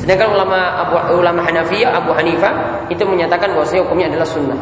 Sedangkan 0.00 0.32
ulama 0.32 0.58
Abu, 0.86 1.20
ulama 1.20 1.44
Hanafiyah 1.44 2.00
Abu 2.00 2.16
Hanifah 2.16 2.86
itu 2.88 3.02
menyatakan 3.04 3.52
bahwa 3.52 3.66
hukumnya 3.66 4.08
adalah 4.08 4.24
sunnah. 4.24 4.60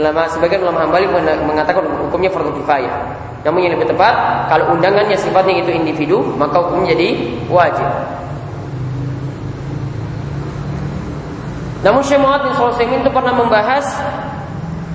Ulama 0.00 0.24
sebagian 0.32 0.64
ulama 0.64 0.88
Hambali 0.88 1.04
mengatakan 1.44 1.84
hukumnya 1.84 2.32
fardu. 2.32 2.64
Namun 3.42 3.58
yang 3.60 3.74
lebih 3.74 3.90
tepat, 3.90 4.46
kalau 4.48 4.72
undangannya 4.72 5.18
sifatnya 5.18 5.60
itu 5.60 5.74
individu, 5.74 6.22
maka 6.38 6.62
hukumnya 6.62 6.94
jadi 6.94 7.36
wajib. 7.50 7.84
Namun 11.82 12.00
Syekh 12.06 12.22
Muhammad 12.22 12.54
bin 12.78 13.02
itu 13.02 13.10
pernah 13.10 13.34
membahas 13.34 13.84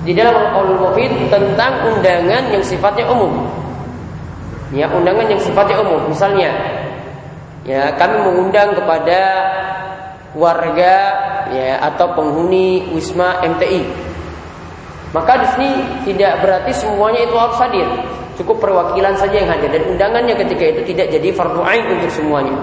di 0.08 0.16
dalam 0.16 0.32
Al-Qaulul 0.32 0.80
Mufid 0.80 1.12
tentang 1.28 1.84
undangan 1.84 2.48
yang 2.48 2.64
sifatnya 2.64 3.04
umum. 3.12 3.44
Ya, 4.72 4.88
undangan 4.88 5.28
yang 5.28 5.36
sifatnya 5.36 5.84
umum. 5.84 6.08
Misalnya, 6.08 6.48
ya 7.68 7.92
kami 8.00 8.16
mengundang 8.24 8.72
kepada 8.72 9.20
warga 10.32 10.96
ya 11.52 11.76
atau 11.92 12.16
penghuni 12.16 12.88
Wisma 12.96 13.44
MTI. 13.44 13.84
Maka 15.12 15.44
di 15.44 15.46
sini 15.52 15.70
tidak 16.08 16.40
berarti 16.40 16.72
semuanya 16.72 17.28
itu 17.28 17.36
harus 17.36 17.60
hadir. 17.60 17.88
Cukup 18.40 18.64
perwakilan 18.64 19.12
saja 19.20 19.44
yang 19.44 19.50
hadir 19.52 19.68
dan 19.76 19.92
undangannya 19.92 20.40
ketika 20.40 20.72
itu 20.72 20.88
tidak 20.88 21.12
jadi 21.12 21.36
fardu 21.36 21.60
ain 21.68 21.84
untuk 22.00 22.08
semuanya. 22.08 22.56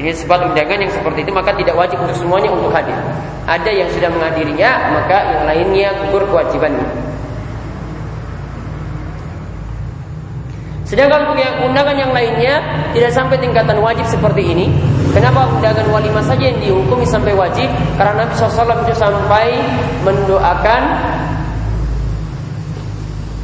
Ini 0.00 0.16
sebab 0.16 0.48
undangan 0.48 0.80
yang 0.80 0.88
seperti 0.88 1.28
itu 1.28 1.32
maka 1.36 1.52
tidak 1.52 1.76
wajib 1.76 2.00
untuk 2.00 2.16
semuanya 2.16 2.48
untuk 2.48 2.72
hadir. 2.72 2.96
Ada 3.44 3.68
yang 3.68 3.88
sudah 3.92 4.08
menghadirinya 4.08 4.96
maka 4.96 5.16
yang 5.28 5.42
lainnya 5.44 5.88
gugur 6.00 6.24
kewajibannya. 6.24 6.88
Sedangkan 10.88 11.28
untuk 11.28 11.38
undangan 11.68 11.94
yang 12.00 12.16
lainnya 12.16 12.64
tidak 12.96 13.12
sampai 13.12 13.36
tingkatan 13.38 13.76
wajib 13.84 14.08
seperti 14.08 14.42
ini. 14.42 14.72
Kenapa 15.12 15.46
undangan 15.52 15.84
walimah 15.92 16.24
saja 16.24 16.48
yang 16.48 16.58
dihukumi 16.64 17.04
sampai 17.04 17.36
wajib? 17.36 17.68
Karena 18.00 18.24
Nabi 18.24 18.32
SAW 18.34 18.88
itu 18.88 18.94
sampai 18.96 19.60
mendoakan 20.02 20.82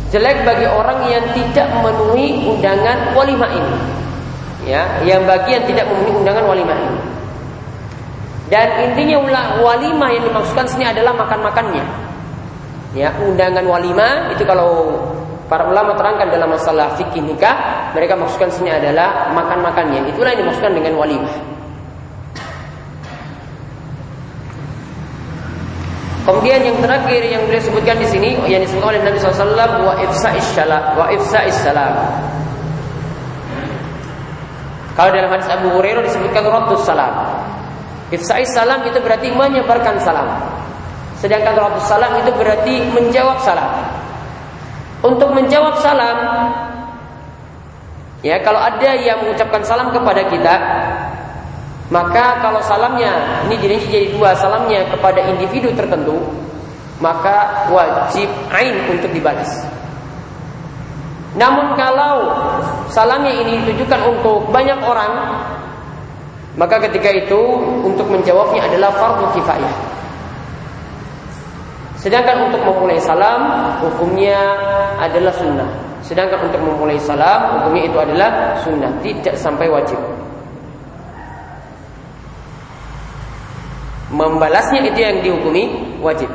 jelek 0.09 0.43
bagi 0.43 0.67
orang 0.67 1.05
yang 1.07 1.23
tidak 1.37 1.69
memenuhi 1.77 2.49
undangan 2.49 3.13
walimah 3.13 3.51
ini. 3.53 4.06
Ya, 4.67 4.99
yang 5.07 5.23
bagi 5.31 5.55
yang 5.55 5.65
tidak 5.71 5.87
memenuhi 5.87 6.27
undangan 6.27 6.45
walimah 6.51 6.75
ini. 6.75 7.01
Dan 8.51 8.67
intinya 8.91 9.23
walimah 9.63 10.11
yang 10.11 10.27
dimaksudkan 10.27 10.67
sini 10.67 10.91
adalah 10.91 11.15
makan-makannya. 11.15 11.87
Ya, 12.99 13.15
undangan 13.23 13.63
walimah 13.63 14.35
itu 14.35 14.43
kalau 14.43 14.99
Para 15.47 15.63
ulama 15.71 15.95
terangkan 15.95 16.27
dalam 16.27 16.51
masalah 16.51 16.99
fikih 16.99 17.23
nikah, 17.23 17.55
mereka 17.95 18.19
maksudkan 18.19 18.51
sini 18.51 18.67
adalah 18.67 19.31
makan-makannya. 19.31 20.11
Itulah 20.11 20.35
yang 20.35 20.43
dimaksudkan 20.43 20.75
dengan 20.75 20.99
walimah. 20.99 21.35
Kemudian 26.27 26.67
yang 26.67 26.83
terakhir 26.83 27.23
yang 27.23 27.47
beliau 27.47 27.63
sebutkan 27.63 27.95
di 28.03 28.11
sini 28.11 28.35
yang 28.51 28.59
disebutkan 28.59 28.99
oleh 28.99 29.03
Nabi 29.07 29.23
SAW 29.23 29.87
wa 29.87 29.95
ifsa'is 30.03 30.47
salam 30.59 30.99
wa 30.99 31.07
ifsa'is 31.15 31.55
salam. 31.63 31.95
Kalau 34.97 35.11
dalam 35.13 35.29
hadis 35.29 35.49
Abu 35.53 35.77
Hurairah 35.77 36.03
disebutkan 36.09 36.43
raddus 36.49 36.83
salam. 36.89 37.15
Ifsa'is 38.09 38.49
salam 38.57 38.81
itu 38.89 38.97
berarti 38.99 39.29
menyebarkan 39.29 40.01
salam. 40.01 40.41
Sedangkan 41.21 41.53
raddus 41.53 41.85
salam 41.85 42.17
itu 42.17 42.33
berarti 42.33 42.81
menjawab 42.97 43.39
salam 43.45 43.97
untuk 45.05 45.31
menjawab 45.33 45.79
salam 45.79 46.19
ya 48.25 48.41
kalau 48.41 48.59
ada 48.59 48.91
yang 48.97 49.21
mengucapkan 49.23 49.63
salam 49.63 49.93
kepada 49.93 50.25
kita 50.27 50.55
maka 51.93 52.43
kalau 52.43 52.59
salamnya 52.65 53.45
ini 53.47 53.55
jadi 53.61 53.77
jadi 53.87 54.07
dua 54.17 54.35
salamnya 54.35 54.89
kepada 54.91 55.23
individu 55.31 55.71
tertentu 55.77 56.19
maka 56.99 57.69
wajib 57.69 58.27
ain 58.51 58.75
untuk 58.89 59.13
dibalas 59.13 59.69
namun 61.37 61.77
kalau 61.77 62.33
salamnya 62.91 63.33
ini 63.33 63.63
ditujukan 63.65 64.01
untuk 64.17 64.49
banyak 64.51 64.79
orang 64.83 65.13
maka 66.57 66.81
ketika 66.89 67.13
itu 67.13 67.41
untuk 67.85 68.09
menjawabnya 68.09 68.65
adalah 68.65 68.91
fardu 68.97 69.29
kifayah 69.37 69.97
Sedangkan 72.07 72.47
untuk 72.47 72.63
memulai 72.63 73.03
salam 73.03 73.41
hukumnya 73.83 74.39
adalah 75.03 75.35
sunnah. 75.35 75.67
Sedangkan 76.07 76.47
untuk 76.47 76.63
memulai 76.63 77.03
salam 77.03 77.59
hukumnya 77.59 77.83
itu 77.83 77.99
adalah 77.99 78.31
sunnah, 78.63 78.95
tidak 79.03 79.35
sampai 79.35 79.67
wajib. 79.67 79.99
Membalasnya 84.15 84.87
itu 84.87 84.99
yang 85.03 85.19
dihukumi 85.19 85.99
wajib. 85.99 86.31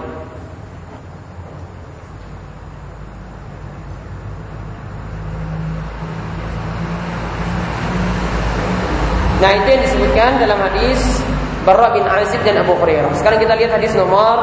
Nah 9.41 9.57
itu 9.57 9.67
yang 9.73 9.81
disebutkan 9.81 10.37
dalam 10.37 10.61
hadis 10.61 11.01
Barra 11.65 11.89
bin 11.97 12.05
Azib 12.05 12.45
dan 12.45 12.61
Abu 12.61 12.77
Hurairah. 12.77 13.09
Sekarang 13.17 13.41
kita 13.41 13.57
lihat 13.57 13.73
hadis 13.73 13.97
nomor 13.97 14.37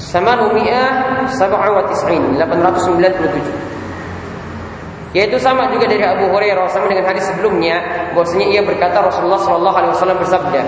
Samanumi'ah 0.00 1.28
Sab'a 1.28 1.68
wa 1.76 1.84
tis'in 1.92 2.40
897 2.40 5.12
Yaitu 5.14 5.38
sama 5.38 5.70
juga 5.70 5.84
dari 5.84 6.02
Abu 6.02 6.32
Hurairah 6.32 6.64
sama 6.72 6.88
dengan 6.88 7.12
hadis 7.12 7.28
sebelumnya 7.28 7.84
bahwasanya 8.16 8.48
ia 8.48 8.64
berkata 8.64 8.98
Rasulullah 8.98 9.44
Shallallahu 9.44 9.76
alaihi 9.76 9.92
wasallam 9.94 10.18
bersabda 10.18 10.62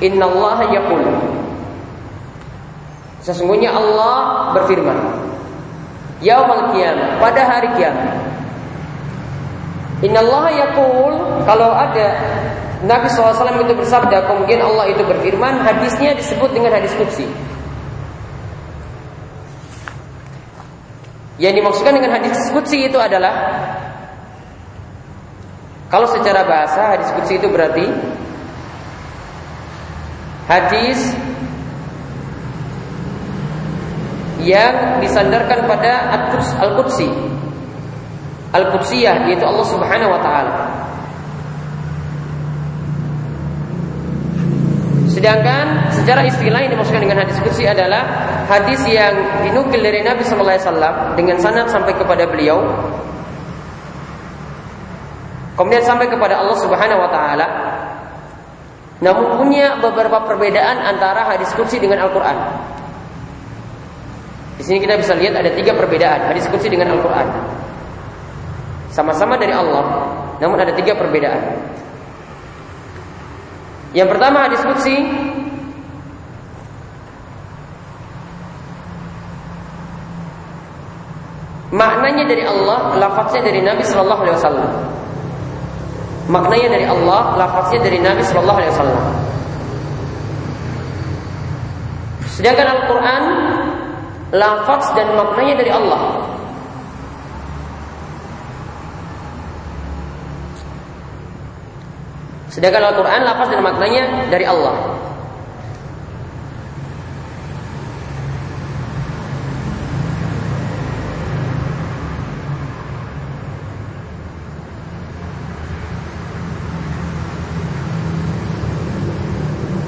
Inna 0.00 0.24
Allah 0.28 0.58
yaqul. 0.70 1.02
Sesungguhnya 3.20 3.74
Allah 3.74 4.48
berfirman 4.56 4.96
Yaumal 6.20 6.76
qiyamah, 6.76 7.16
pada 7.16 7.42
hari 7.48 7.68
kiamat. 7.80 8.12
Innallaha 10.00 10.50
yaqul 10.52 11.14
kalau 11.44 11.72
ada 11.76 12.06
Nabi 12.80 13.12
SAW 13.12 13.60
itu 13.60 13.76
bersabda, 13.76 14.24
kemudian 14.24 14.64
Allah 14.64 14.88
itu 14.88 15.04
berfirman, 15.04 15.60
hadisnya 15.60 16.16
disebut 16.16 16.48
dengan 16.56 16.72
hadis 16.76 16.92
kudsi. 16.96 17.28
Yang 21.40 21.60
dimaksudkan 21.60 21.92
dengan 21.96 22.20
hadis 22.20 22.36
kudsi 22.52 22.88
itu 22.88 22.96
adalah 23.00 23.32
kalau 25.92 26.08
secara 26.08 26.44
bahasa 26.44 26.96
hadis 26.96 27.08
kudsi 27.16 27.40
itu 27.40 27.48
berarti 27.48 27.88
hadis 30.48 31.00
yang 34.44 35.00
disandarkan 35.00 35.68
pada 35.68 36.12
Al-Qudsi 36.60 37.08
Al-Qudsiyah 38.50 39.30
yaitu 39.30 39.46
Allah 39.46 39.66
Subhanahu 39.66 40.10
wa 40.10 40.20
taala. 40.22 40.52
Sedangkan 45.10 45.90
secara 45.90 46.22
istilah 46.26 46.58
yang 46.62 46.72
dimaksudkan 46.74 47.02
dengan 47.02 47.22
hadis 47.26 47.38
qudsi 47.42 47.66
adalah 47.66 48.06
hadis 48.46 48.78
yang 48.86 49.42
dinukil 49.42 49.78
dari 49.82 50.02
Nabi 50.06 50.22
sallallahu 50.22 50.54
alaihi 50.54 50.66
wasallam 50.66 50.94
dengan 51.18 51.36
sanad 51.42 51.66
sampai 51.66 51.92
kepada 51.98 52.30
beliau 52.30 52.62
kemudian 55.58 55.82
sampai 55.82 56.06
kepada 56.08 56.40
Allah 56.40 56.56
Subhanahu 56.62 57.04
wa 57.04 57.10
taala 57.10 57.46
namun 59.02 59.34
punya 59.34 59.76
beberapa 59.82 60.24
perbedaan 60.24 60.78
antara 60.88 61.26
hadis 61.26 61.48
qudsi 61.56 61.80
dengan 61.80 62.04
Al-Qur'an. 62.06 62.36
Di 64.60 64.68
sini 64.68 64.76
kita 64.76 65.00
bisa 65.00 65.16
lihat 65.16 65.40
ada 65.40 65.48
tiga 65.56 65.72
perbedaan 65.72 66.28
hadis 66.28 66.44
qudsi 66.52 66.68
dengan 66.68 66.92
Al-Qur'an. 66.92 67.24
Sama-sama 68.92 69.40
dari 69.40 69.56
Allah, 69.56 70.04
namun 70.36 70.60
ada 70.60 70.76
tiga 70.76 70.92
perbedaan. 71.00 71.56
Yang 73.96 74.08
pertama 74.12 74.44
hadis 74.44 74.60
qudsi 74.60 75.00
Maknanya 81.70 82.26
dari 82.26 82.42
Allah, 82.42 82.98
lafaznya 82.98 83.46
dari 83.46 83.62
Nabi 83.62 83.86
Shallallahu 83.86 84.22
Alaihi 84.26 84.36
Wasallam. 84.42 84.70
Maknanya 86.26 86.68
dari 86.68 86.84
Allah, 86.84 87.20
lafaznya 87.38 87.80
dari 87.86 87.98
Nabi 88.02 88.26
Shallallahu 88.26 88.58
Alaihi 88.58 88.74
Wasallam. 88.74 89.04
Sedangkan 92.26 92.66
Al-Quran, 92.74 93.22
lafaz 94.30 94.94
dan 94.94 95.10
maknanya 95.18 95.54
dari 95.58 95.70
Allah. 95.74 96.02
Sedangkan 102.50 102.82
Al-Quran 102.90 103.20
lafaz 103.22 103.48
dan 103.50 103.62
maknanya 103.62 104.02
dari 104.30 104.46
Allah. 104.46 104.98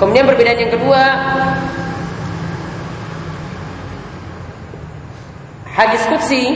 Kemudian 0.03 0.27
perbedaan 0.27 0.59
yang 0.59 0.75
kedua 0.75 1.03
Qudsi 6.23 6.55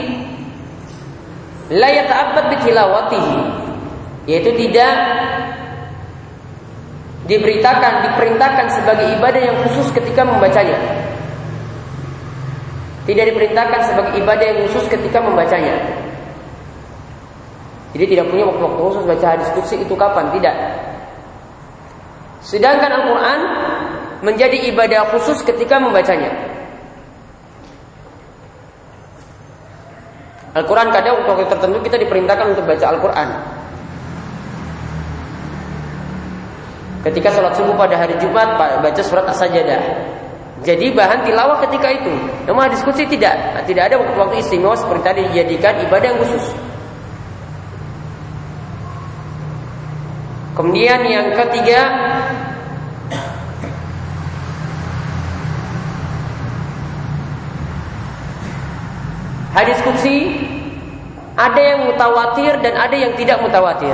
La 1.67 1.91
yata'abbad 1.91 2.55
bitilawatihi 2.55 3.39
Yaitu 4.23 4.55
tidak 4.55 4.93
diberitakan, 7.27 8.07
diperintahkan 8.07 8.67
sebagai 8.71 9.19
ibadah 9.19 9.39
yang 9.39 9.55
khusus 9.67 9.91
ketika 9.91 10.23
membacanya. 10.23 10.79
Tidak 13.03 13.23
diperintahkan 13.35 13.83
sebagai 13.83 14.19
ibadah 14.19 14.45
yang 14.47 14.59
khusus 14.67 14.87
ketika 14.87 15.19
membacanya. 15.19 15.75
Jadi 17.91 18.15
tidak 18.15 18.31
punya 18.31 18.47
waktu-waktu 18.47 18.79
khusus 18.79 19.03
baca 19.03 19.27
hadis 19.27 19.47
kursi 19.55 19.75
itu 19.79 19.95
kapan? 19.95 20.31
Tidak. 20.39 20.55
Sedangkan 22.43 22.91
Al-Quran 22.95 23.39
menjadi 24.27 24.71
ibadah 24.71 25.11
khusus 25.11 25.39
ketika 25.43 25.79
membacanya. 25.79 26.56
Al-Quran 30.57 30.89
kadang 30.89 31.21
waktu 31.21 31.45
tertentu 31.45 31.77
kita 31.85 32.01
diperintahkan 32.01 32.57
untuk 32.57 32.65
baca 32.65 32.85
Al-Quran. 32.89 33.29
Ketika 37.05 37.29
sholat 37.29 37.53
subuh 37.53 37.77
pada 37.77 37.93
hari 37.93 38.17
Jumat 38.17 38.57
baca 38.57 39.01
surat 39.05 39.29
As-Sajdah. 39.29 40.17
Jadi 40.65 40.89
bahan 40.97 41.21
tilawah 41.21 41.61
ketika 41.69 41.93
itu. 41.93 42.09
Namun 42.49 42.73
diskusi 42.73 43.05
tidak, 43.05 43.61
tidak 43.69 43.93
ada 43.93 44.01
waktu-waktu 44.01 44.41
istimewa 44.41 44.73
seperti 44.73 45.03
tadi 45.05 45.21
dijadikan 45.29 45.77
ibadah 45.85 46.07
yang 46.09 46.19
khusus. 46.25 46.45
Kemudian 50.57 51.05
yang 51.05 51.37
ketiga 51.37 51.85
Hadis 59.57 59.81
kutsi 59.81 60.37
ada 61.37 61.61
yang 61.61 61.85
mutawatir 61.85 62.57
dan 62.65 62.73
ada 62.73 62.97
yang 62.97 63.13
tidak 63.13 63.37
mutawatir. 63.45 63.93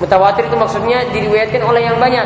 Mutawatir 0.00 0.48
itu 0.48 0.56
maksudnya 0.56 1.04
diriwayatkan 1.12 1.60
oleh 1.60 1.84
yang 1.84 2.00
banyak. 2.00 2.24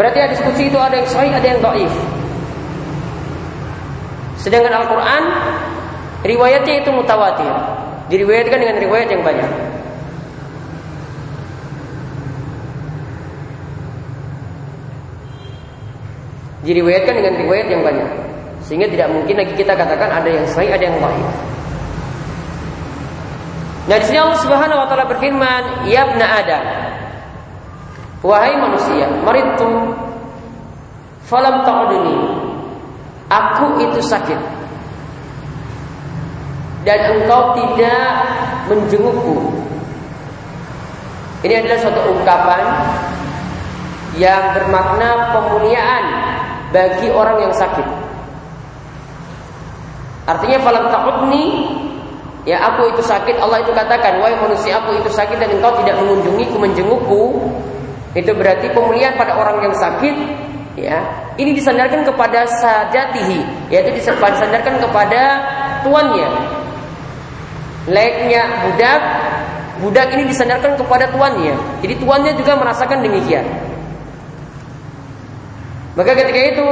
Berarti 0.00 0.18
hadis 0.20 0.40
qudsi 0.40 0.72
itu 0.72 0.76
ada 0.80 0.96
yang 0.96 1.08
sahih, 1.08 1.32
ada 1.32 1.44
yang 1.44 1.60
dhaif. 1.60 1.92
Sedangkan 4.40 4.72
Al-Qur'an 4.84 5.24
riwayatnya 6.24 6.84
itu 6.84 6.90
mutawatir. 6.92 7.52
Diriwayatkan 8.08 8.56
dengan 8.56 8.76
riwayat 8.80 9.08
yang 9.12 9.24
banyak. 9.24 9.50
Diriwayatkan 16.64 17.14
dengan 17.16 17.34
riwayat 17.44 17.66
yang 17.68 17.82
banyak. 17.84 18.35
Sehingga 18.66 18.90
tidak 18.90 19.08
mungkin 19.14 19.38
lagi 19.38 19.54
kita 19.54 19.78
katakan 19.78 20.10
ada 20.10 20.26
yang 20.26 20.46
sahih, 20.50 20.74
ada 20.74 20.84
yang 20.90 20.98
dhaif. 20.98 21.30
Nah, 23.86 23.96
di 24.02 24.04
sini 24.10 24.18
Allah 24.18 24.40
Subhanahu 24.42 24.82
wa 24.82 24.86
taala 24.90 25.06
berfirman, 25.06 25.86
"Ya 25.86 26.02
ibna 26.10 26.26
Adam, 26.26 26.64
wahai 28.26 28.58
manusia, 28.58 29.06
maritu 29.22 29.94
falam 31.30 31.62
ta'uduni. 31.62 32.18
Aku 33.30 33.78
itu 33.86 34.02
sakit. 34.02 34.38
Dan 36.82 36.98
engkau 37.14 37.54
tidak 37.54 38.10
menjengukku." 38.66 39.54
Ini 41.46 41.62
adalah 41.62 41.78
suatu 41.78 42.02
ungkapan 42.10 42.62
yang 44.18 44.50
bermakna 44.50 45.30
pemuliaan 45.30 46.04
bagi 46.74 47.06
orang 47.14 47.38
yang 47.46 47.54
sakit. 47.54 48.15
Artinya 50.26 50.58
falam 50.60 50.90
ta'udni. 50.90 51.44
Ya 52.46 52.62
aku 52.62 52.94
itu 52.94 53.02
sakit. 53.02 53.42
Allah 53.42 53.58
itu 53.58 53.74
katakan 53.74 54.22
Wahai 54.22 54.38
manusia 54.38 54.78
aku 54.78 54.94
itu 54.94 55.10
sakit 55.10 55.34
dan 55.34 55.50
engkau 55.50 55.74
tidak 55.82 55.98
mengunjungiku 55.98 56.56
menjengukku. 56.58 57.22
Itu 58.14 58.30
berarti 58.34 58.70
pemulihan 58.70 59.14
pada 59.18 59.38
orang 59.38 59.62
yang 59.62 59.74
sakit 59.74 60.46
Ya. 60.76 61.00
Ini 61.40 61.56
disandarkan 61.56 62.04
kepada 62.04 62.44
sajatihi 62.44 63.72
Yaitu 63.72 63.96
disandarkan 63.96 64.76
kepada 64.76 65.22
tuannya. 65.80 66.28
Layaknya 67.88 68.42
budak 68.66 69.00
Budak 69.76 70.08
ini 70.16 70.32
disandarkan 70.32 70.72
kepada 70.80 71.04
tuannya. 71.12 71.52
Jadi 71.84 71.94
tuannya 72.00 72.32
juga 72.40 72.56
merasakan 72.56 73.04
demikian. 73.04 73.44
Maka 75.96 76.16
ketika 76.16 76.40
itu 76.56 76.66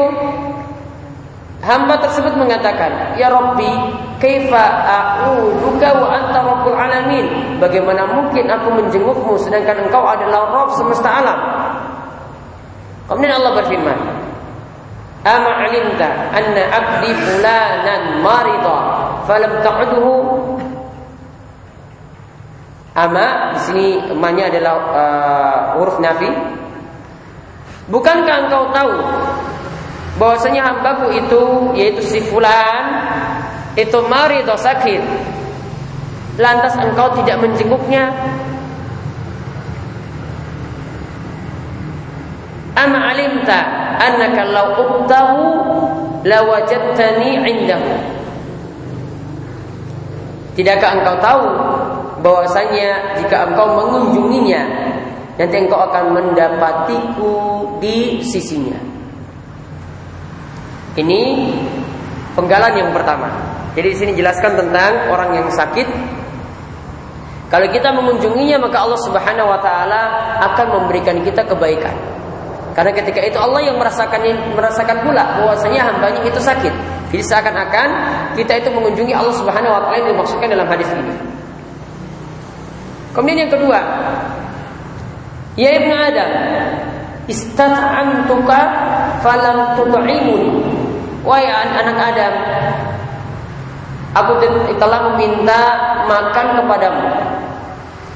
Hamba 1.65 1.97
tersebut 1.97 2.37
mengatakan, 2.37 3.17
"Ya 3.17 3.33
Rabbi, 3.33 3.73
kaifa 4.21 4.85
a'uduka 4.85 5.97
wa 5.97 6.13
anta 6.13 6.45
rabbul 6.45 6.77
alamin?" 6.77 7.57
Bagaimana 7.57 8.05
mungkin 8.05 8.45
aku 8.53 8.69
menjengukmu 8.69 9.33
sedangkan 9.41 9.89
engkau 9.89 10.05
adalah 10.05 10.45
Rabb 10.53 10.77
semesta 10.77 11.09
alam? 11.09 11.39
Kemudian 13.09 13.41
Allah 13.41 13.53
berfirman, 13.65 13.99
"Ama 15.25 15.51
'alimta 15.65 16.09
anna 16.37 16.63
'abdi 16.69 17.11
fulanan 17.17 18.03
marida 18.21 18.79
falam 19.25 19.53
ta'udhu?" 19.65 20.17
Ama 22.95 23.57
di 23.57 23.61
sini 23.65 23.87
emanya 24.13 24.53
adalah 24.53 24.75
uh, 24.95 25.61
huruf 25.81 25.99
nafi. 25.99 26.31
Bukankah 27.91 28.47
engkau 28.47 28.71
tahu 28.71 28.93
bahwasanya 30.19 30.63
hambaku 30.63 31.11
itu 31.11 31.43
yaitu 31.75 32.03
si 32.03 32.19
fulan 32.31 32.85
itu 33.75 33.99
mari 34.07 34.47
sakit. 34.47 35.03
Lantas 36.39 36.75
engkau 36.79 37.15
tidak 37.23 37.43
menjenguknya? 37.43 38.11
Ama 42.75 43.15
alimta 43.15 43.61
annaka 44.03 44.43
law 44.51 44.69
ubtahu 44.83 45.43
lawajadtani 46.27 47.39
indahu. 47.47 47.95
Tidakkah 50.59 50.91
engkau 50.99 51.17
tahu 51.23 51.47
bahwasanya 52.23 53.19
jika 53.19 53.47
engkau 53.51 53.79
mengunjunginya 53.79 54.63
nanti 55.39 55.57
engkau 55.59 55.83
akan 55.83 56.15
mendapatiku 56.15 57.35
di 57.79 58.23
sisinya. 58.23 58.94
Ini 60.95 61.21
penggalan 62.39 62.73
yang 62.79 62.91
pertama. 62.95 63.31
Jadi 63.75 63.87
di 63.91 63.97
sini 63.99 64.13
jelaskan 64.15 64.55
tentang 64.55 65.11
orang 65.11 65.35
yang 65.35 65.49
sakit. 65.51 65.87
Kalau 67.51 67.67
kita 67.71 67.91
mengunjunginya 67.95 68.63
maka 68.63 68.83
Allah 68.83 68.99
Subhanahu 69.03 69.51
wa 69.51 69.59
taala 69.63 70.01
akan 70.43 70.67
memberikan 70.81 71.19
kita 71.23 71.43
kebaikan. 71.47 71.95
Karena 72.75 72.91
ketika 72.91 73.23
itu 73.23 73.39
Allah 73.39 73.63
yang 73.71 73.79
merasakan 73.79 74.19
merasakan 74.55 75.07
pula 75.07 75.39
bahwasanya 75.39 75.95
hambanya 75.95 76.23
itu 76.27 76.39
sakit. 76.43 76.75
Jadi 77.15 77.23
seakan-akan 77.23 77.89
kita 78.35 78.59
itu 78.59 78.69
mengunjungi 78.75 79.15
Allah 79.15 79.35
Subhanahu 79.35 79.71
wa 79.71 79.81
taala 79.87 80.03
yang 80.03 80.11
dimaksudkan 80.15 80.51
dalam 80.51 80.67
hadis 80.67 80.91
ini. 80.91 81.15
Kemudian 83.15 83.47
yang 83.47 83.53
kedua, 83.55 83.79
ya 85.55 85.71
Ibn 85.79 85.91
Adam, 85.95 86.31
istat'amtuka 87.31 88.61
falam 89.23 89.79
tut'imuni. 89.79 90.74
Wahai 91.25 91.49
anak 91.49 91.97
Adam, 91.97 92.35
aku 94.13 94.33
telah 94.77 95.01
meminta 95.09 95.61
makan 96.05 96.47
kepadamu. 96.61 97.09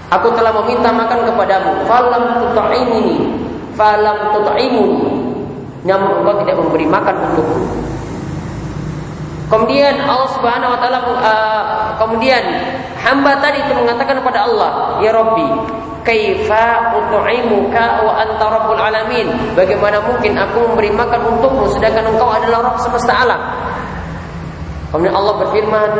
Aku 0.09 0.29
telah 0.37 0.53
meminta 0.61 0.93
makan 0.93 1.25
kepadamu. 1.25 1.89
Falam 1.89 2.25
tut'imuni. 2.53 3.17
Falam 3.77 4.33
tut'imuni. 4.37 5.05
Namun 5.89 6.21
engkau 6.21 6.37
tidak 6.45 6.57
memberi 6.61 6.85
makan 6.85 7.17
untukku. 7.33 7.61
Kemudian 9.49 10.05
Allah 10.05 10.29
Subhanahu 10.37 10.77
wa 10.77 10.79
taala 10.81 10.99
uh, 11.01 11.89
kemudian 11.97 12.45
hamba 13.01 13.41
tadi 13.41 13.65
itu 13.65 13.73
mengatakan 13.73 14.21
kepada 14.21 14.45
Allah, 14.45 15.01
"Ya 15.01 15.17
Rabbi, 15.17 15.49
kaifa 16.09 16.97
ut'imuka 16.97 18.01
wa 18.01 18.17
anta 18.17 18.47
rabbul 18.49 18.81
alamin?" 18.81 19.29
Bagaimana 19.53 20.01
mungkin 20.01 20.33
aku 20.41 20.73
memberi 20.73 20.89
makan 20.97 21.37
untukmu 21.37 21.69
sedangkan 21.77 22.09
engkau 22.09 22.33
adalah 22.33 22.73
Rabb 22.73 22.81
semesta 22.81 23.13
alam? 23.13 23.41
Kemudian 24.89 25.13
Allah 25.13 25.35
berfirman, 25.45 25.91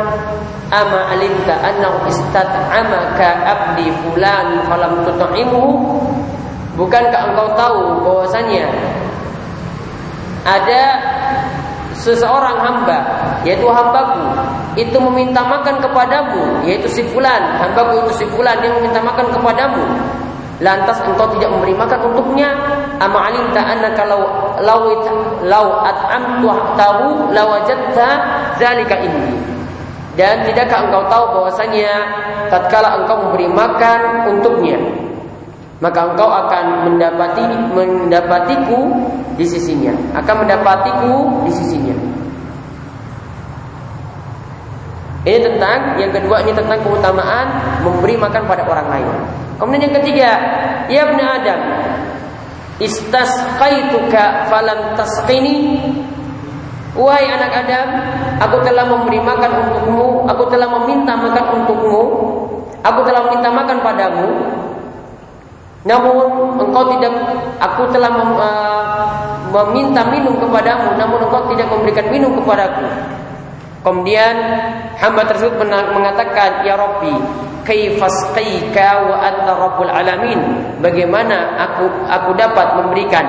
"Ama 0.73 1.13
alimta 1.13 1.53
annahu 1.61 2.09
istat'amaka 2.09 3.27
abdi 3.45 3.93
fulan 4.01 4.65
falam 4.65 5.05
tut'imuhu?" 5.05 6.01
Bukankah 6.73 7.21
engkau 7.29 7.53
tahu 7.53 7.81
bahwasanya 8.01 8.65
ada 10.47 10.83
seseorang 11.99 12.57
hamba 12.63 12.97
yaitu 13.43 13.67
hambaku 13.67 14.23
itu 14.77 14.97
meminta 15.01 15.41
makan 15.41 15.81
kepadamu 15.81 16.65
yaitu 16.65 16.85
si 16.91 17.01
fulan. 17.09 17.39
Hambaku 17.57 18.05
itu 18.05 18.21
si 18.21 18.25
fulan 18.33 18.57
dia 18.61 18.69
meminta 18.77 19.01
makan 19.01 19.29
kepadamu. 19.33 19.83
Lantas 20.59 20.99
engkau 21.07 21.31
tidak 21.39 21.55
memberi 21.55 21.71
makan 21.71 21.99
untuknya? 22.11 22.51
Ama 22.99 23.31
alimta 23.31 23.63
annaka 23.63 24.03
law 24.03 24.23
law 24.59 24.83
law 25.47 25.67
at'amtu 25.87 26.51
tahu 26.75 27.31
lawajadta 27.31 28.07
zalika 28.59 28.99
indi 28.99 29.39
dan 30.19 30.43
tidakkah 30.43 30.83
engkau 30.83 31.07
tahu 31.07 31.25
bahwasanya 31.39 31.87
tatkala 32.51 32.99
engkau 32.99 33.23
memberi 33.23 33.47
makan 33.47 34.27
untuknya 34.35 34.75
maka 35.79 36.11
engkau 36.11 36.27
akan 36.27 36.91
mendapati 36.91 37.43
mendapatiku 37.71 38.91
di 39.39 39.47
sisinya, 39.47 39.95
akan 40.11 40.43
mendapatiku 40.43 41.47
di 41.47 41.51
sisinya. 41.55 41.95
Ini 45.27 45.39
tentang 45.43 45.99
yang 45.99 46.15
kedua 46.15 46.39
ini 46.47 46.55
tentang 46.55 46.79
keutamaan 46.79 47.47
memberi 47.83 48.15
makan 48.15 48.47
pada 48.47 48.63
orang 48.63 48.87
lain. 48.87 49.07
Kemudian 49.59 49.91
yang 49.91 49.95
ketiga, 49.99 50.29
ya 50.87 51.03
ibnu 51.11 51.19
Adam, 51.19 51.59
istasqaituka 52.79 54.47
falam 54.47 54.95
tasqini. 54.95 55.79
Wahai 56.95 57.29
anak 57.29 57.51
Adam, 57.67 57.87
aku 58.41 58.57
telah 58.65 58.87
memberi 58.87 59.19
makan 59.21 59.51
untukmu, 59.67 60.25
aku 60.25 60.43
telah 60.49 60.67
meminta 60.79 61.13
makan 61.13 61.45
untukmu, 61.61 62.01
aku 62.81 62.99
telah 63.05 63.21
meminta 63.29 63.49
makan 63.53 63.77
padamu, 63.85 64.27
namun 65.87 66.15
engkau 66.59 66.91
tidak 66.91 67.13
aku 67.61 67.87
telah 67.95 68.11
mem, 68.11 68.35
uh, 68.35 69.07
meminta 69.47 70.03
minum 70.11 70.35
kepadamu 70.35 70.99
namun 70.99 71.23
engkau 71.23 71.47
tidak 71.55 71.71
memberikan 71.71 72.05
minum 72.11 72.35
kepadaku. 72.35 72.83
Kemudian 73.79 74.35
hamba 74.99 75.23
tersebut 75.23 75.55
mengatakan, 75.63 76.67
"Ya 76.67 76.75
Rabbi, 76.75 77.15
kaifasqika 77.63 79.07
wa 79.07 79.15
anta 79.23 79.55
rabbul 79.55 79.87
alamin?" 79.87 80.39
Bagaimana 80.83 81.55
aku 81.55 81.87
aku 82.11 82.35
dapat 82.35 82.75
memberikan 82.75 83.25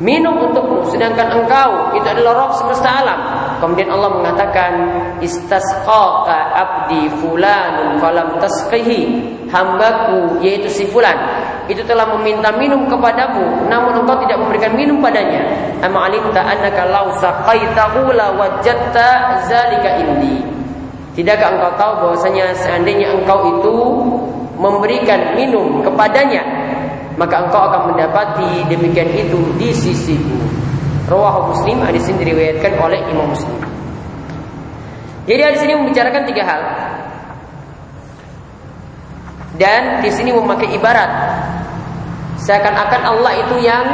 minum 0.00 0.50
untukmu 0.50 0.82
sedangkan 0.88 1.44
engkau 1.44 1.94
itu 1.94 2.06
adalah 2.08 2.48
Rabb 2.48 2.52
semesta 2.56 2.88
alam. 3.04 3.20
Kemudian 3.60 3.92
Allah 3.92 4.10
mengatakan 4.16 4.72
istasqaqa 5.22 6.38
abdi 6.56 7.06
fulanun 7.22 8.00
falam 8.02 8.40
tasqihi 8.40 9.00
hambaku 9.52 10.40
yaitu 10.40 10.66
si 10.72 10.84
fulan 10.88 11.14
itu 11.70 11.82
telah 11.86 12.06
meminta 12.18 12.50
minum 12.54 12.86
kepadamu 12.90 13.68
namun 13.70 14.02
engkau 14.02 14.18
tidak 14.22 14.38
memberikan 14.38 14.72
minum 14.74 14.98
padanya 14.98 15.42
amma 15.82 16.10
alimta 16.10 16.42
annaka 16.42 16.82
law 16.90 17.10
saqaitahu 17.18 18.10
la 18.14 18.34
wajadta 18.34 19.42
zalika 19.46 20.02
indi 20.02 20.42
tidakkah 21.14 21.54
engkau 21.54 21.72
tahu 21.78 21.92
bahwasanya 22.08 22.50
seandainya 22.56 23.14
engkau 23.14 23.58
itu 23.58 23.74
memberikan 24.58 25.34
minum 25.38 25.82
kepadanya 25.86 26.42
maka 27.14 27.46
engkau 27.46 27.62
akan 27.70 27.94
mendapati 27.94 28.66
demikian 28.66 29.10
itu 29.14 29.38
di 29.60 29.70
sisiku 29.70 30.62
Rawahu 31.12 31.52
Muslim 31.52 31.82
hadis 31.82 32.06
ini 32.08 32.24
diriwayatkan 32.24 32.72
oleh 32.78 33.00
Imam 33.10 33.28
Muslim. 33.28 33.58
Jadi 35.26 35.40
hadis 35.44 35.60
ini 35.66 35.74
membicarakan 35.78 36.22
tiga 36.24 36.42
hal. 36.46 36.62
Dan 39.60 40.00
di 40.00 40.08
sini 40.08 40.32
memakai 40.32 40.72
ibarat 40.72 41.10
seakan-akan 42.40 43.02
Allah 43.04 43.32
itu 43.36 43.56
yang 43.60 43.84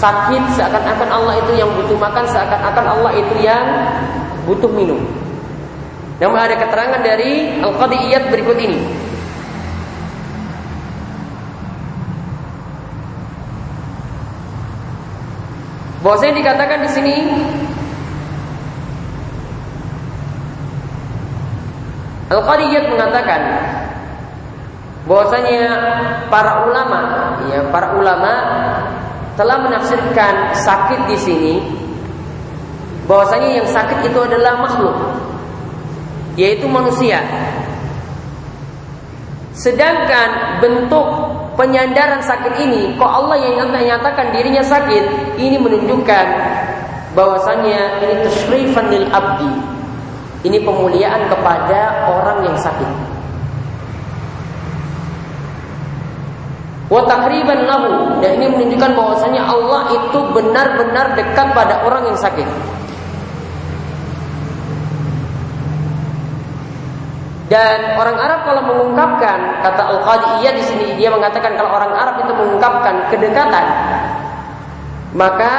sakit, 0.00 0.42
seakan-akan 0.56 1.08
Allah 1.12 1.34
itu 1.44 1.52
yang 1.60 1.68
butuh 1.76 1.96
makan, 2.00 2.24
seakan-akan 2.32 2.86
Allah 2.88 3.12
itu 3.14 3.34
yang 3.44 3.64
butuh 4.48 4.72
minum. 4.72 5.04
Namun 6.20 6.36
ada 6.36 6.56
keterangan 6.56 7.00
dari 7.00 7.60
Al-Qadiyat 7.60 8.32
berikut 8.32 8.56
ini. 8.56 8.80
Bahwasanya 16.00 16.34
dikatakan 16.40 16.78
di 16.80 16.90
sini 16.96 17.16
Al-Qadiyat 22.32 22.84
mengatakan 22.88 23.40
bahwasanya 25.08 25.62
para 26.28 26.68
ulama 26.68 27.00
ya 27.48 27.64
para 27.72 27.96
ulama 27.96 28.32
telah 29.40 29.56
menafsirkan 29.64 30.52
sakit 30.52 31.00
di 31.08 31.16
sini 31.16 31.54
bahwasanya 33.08 33.64
yang 33.64 33.68
sakit 33.68 34.04
itu 34.04 34.18
adalah 34.20 34.60
makhluk 34.60 34.96
yaitu 36.38 36.68
manusia. 36.68 37.20
Sedangkan 39.50 40.62
bentuk 40.62 41.04
penyandaran 41.58 42.22
sakit 42.22 42.54
ini 42.64 42.96
kok 42.96 43.08
Allah 43.08 43.36
yang 43.40 43.68
nyatakan 43.68 44.32
dirinya 44.32 44.64
sakit 44.64 45.36
ini 45.36 45.58
menunjukkan 45.58 46.26
bahwasanya 47.12 48.04
ini 48.04 48.14
tashrifan 48.24 48.86
lil 48.92 49.06
abdi. 49.10 49.52
Ini 50.40 50.64
pemuliaan 50.64 51.28
kepada 51.28 52.08
orang 52.08 52.48
yang 52.48 52.56
sakit 52.56 53.19
wa 56.90 57.06
takriban 57.06 57.64
lahu 57.70 58.18
dan 58.18 58.36
ini 58.42 58.50
menunjukkan 58.50 58.92
bahwasanya 58.98 59.42
Allah 59.46 59.94
itu 59.94 60.18
benar-benar 60.34 61.14
dekat 61.14 61.48
pada 61.54 61.86
orang 61.86 62.10
yang 62.10 62.18
sakit 62.18 62.46
Dan 67.50 67.98
orang 67.98 68.14
Arab 68.14 68.46
kalau 68.46 68.62
mengungkapkan 68.62 69.58
kata 69.66 69.82
Al-Qadiyah 69.82 70.54
di 70.54 70.62
sini 70.62 70.86
dia 70.94 71.10
mengatakan 71.10 71.58
kalau 71.58 71.82
orang 71.82 71.98
Arab 71.98 72.22
itu 72.22 72.30
mengungkapkan 72.30 73.10
kedekatan 73.10 73.66
Maka 75.10 75.54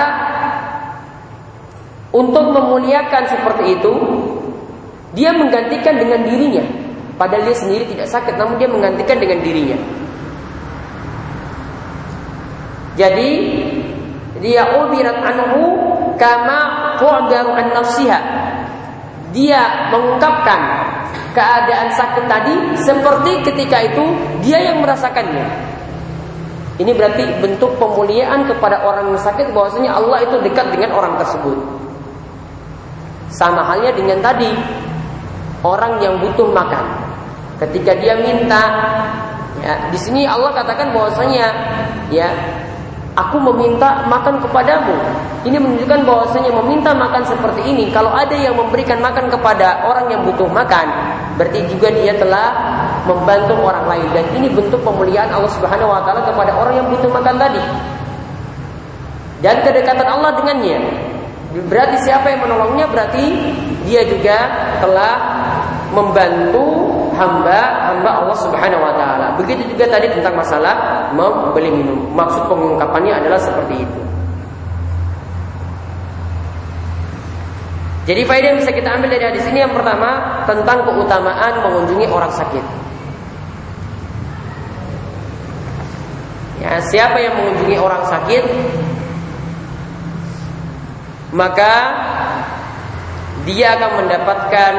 untuk 2.11 2.51
memuliakan 2.51 3.23
seperti 3.27 3.79
itu, 3.79 3.93
dia 5.15 5.31
menggantikan 5.31 5.95
dengan 5.95 6.27
dirinya. 6.27 6.63
Padahal 7.15 7.47
dia 7.47 7.55
sendiri 7.55 7.87
tidak 7.87 8.07
sakit, 8.07 8.35
namun 8.35 8.59
dia 8.59 8.67
menggantikan 8.67 9.15
dengan 9.19 9.39
dirinya. 9.39 9.79
Jadi 12.99 13.31
dia 14.41 14.67
ubirat 14.81 15.21
anhu 15.21 15.63
kama 16.17 16.59
qadaru 16.99 17.51
an 17.55 17.67
nafsiha. 17.71 18.19
Dia 19.31 19.89
mengungkapkan 19.95 20.59
keadaan 21.31 21.87
sakit 21.95 22.25
tadi 22.27 22.55
seperti 22.83 23.31
ketika 23.47 23.77
itu 23.79 24.03
dia 24.43 24.59
yang 24.59 24.83
merasakannya. 24.83 25.71
Ini 26.81 26.91
berarti 26.97 27.23
bentuk 27.39 27.77
pemuliaan 27.77 28.49
kepada 28.49 28.81
orang 28.81 29.13
yang 29.13 29.21
sakit 29.21 29.53
bahwasanya 29.53 29.93
Allah 29.95 30.25
itu 30.25 30.35
dekat 30.41 30.67
dengan 30.73 30.97
orang 30.97 31.13
tersebut. 31.21 31.57
Sama 33.31 33.63
halnya 33.63 33.95
dengan 33.95 34.19
tadi 34.19 34.49
orang 35.61 36.01
yang 36.01 36.19
butuh 36.19 36.49
makan. 36.51 36.83
Ketika 37.61 37.93
dia 38.01 38.17
minta 38.17 38.63
ya, 39.61 39.73
di 39.93 39.99
sini 40.01 40.25
Allah 40.25 40.49
katakan 40.57 40.89
bahwasanya 40.91 41.47
ya 42.09 42.33
Aku 43.11 43.43
meminta 43.43 44.07
makan 44.07 44.39
kepadamu. 44.39 44.95
Ini 45.43 45.59
menunjukkan 45.59 46.07
bahwasanya 46.07 46.51
meminta 46.63 46.95
makan 46.95 47.27
seperti 47.27 47.67
ini. 47.67 47.91
Kalau 47.91 48.07
ada 48.15 48.31
yang 48.31 48.55
memberikan 48.55 49.03
makan 49.03 49.27
kepada 49.27 49.83
orang 49.83 50.07
yang 50.07 50.23
butuh 50.23 50.47
makan, 50.47 50.87
berarti 51.35 51.59
juga 51.67 51.91
dia 51.91 52.15
telah 52.15 52.55
membantu 53.03 53.59
orang 53.59 53.83
lain. 53.83 54.07
Dan 54.15 54.25
ini 54.39 54.47
bentuk 54.47 54.79
pemuliaan 54.79 55.27
Allah 55.27 55.51
Subhanahu 55.51 55.91
Wa 55.91 56.07
Taala 56.07 56.23
kepada 56.23 56.55
orang 56.55 56.79
yang 56.79 56.87
butuh 56.87 57.11
makan 57.11 57.35
tadi. 57.35 57.63
Dan 59.43 59.59
kedekatan 59.59 60.07
Allah 60.07 60.31
dengannya. 60.39 60.79
Berarti 61.67 61.99
siapa 62.07 62.31
yang 62.31 62.47
menolongnya? 62.47 62.87
Berarti 62.87 63.25
dia 63.83 64.07
juga 64.07 64.37
telah 64.79 65.13
membantu 65.91 66.80
hamba 67.21 67.59
hamba 67.93 68.09
Allah 68.25 68.37
Subhanahu 68.41 68.81
wa 68.81 68.93
taala. 68.97 69.27
Begitu 69.37 69.69
juga 69.77 69.85
tadi 69.93 70.09
tentang 70.09 70.33
masalah 70.33 71.07
membeli 71.13 71.69
minum. 71.69 72.09
Maksud 72.17 72.49
pengungkapannya 72.49 73.13
adalah 73.21 73.37
seperti 73.37 73.85
itu. 73.85 74.01
Jadi 78.09 78.21
faedah 78.25 78.47
yang 78.49 78.57
bisa 78.57 78.73
kita 78.73 78.89
ambil 78.97 79.13
dari 79.13 79.23
hadis 79.29 79.45
ini 79.45 79.61
yang 79.61 79.71
pertama 79.77 80.41
tentang 80.49 80.89
keutamaan 80.89 81.53
mengunjungi 81.61 82.09
orang 82.09 82.33
sakit. 82.33 82.65
Ya, 86.61 86.81
siapa 86.89 87.17
yang 87.21 87.37
mengunjungi 87.37 87.77
orang 87.77 88.05
sakit 88.09 88.43
maka 91.31 91.73
dia 93.47 93.73
akan 93.79 93.91
mendapatkan 94.05 94.73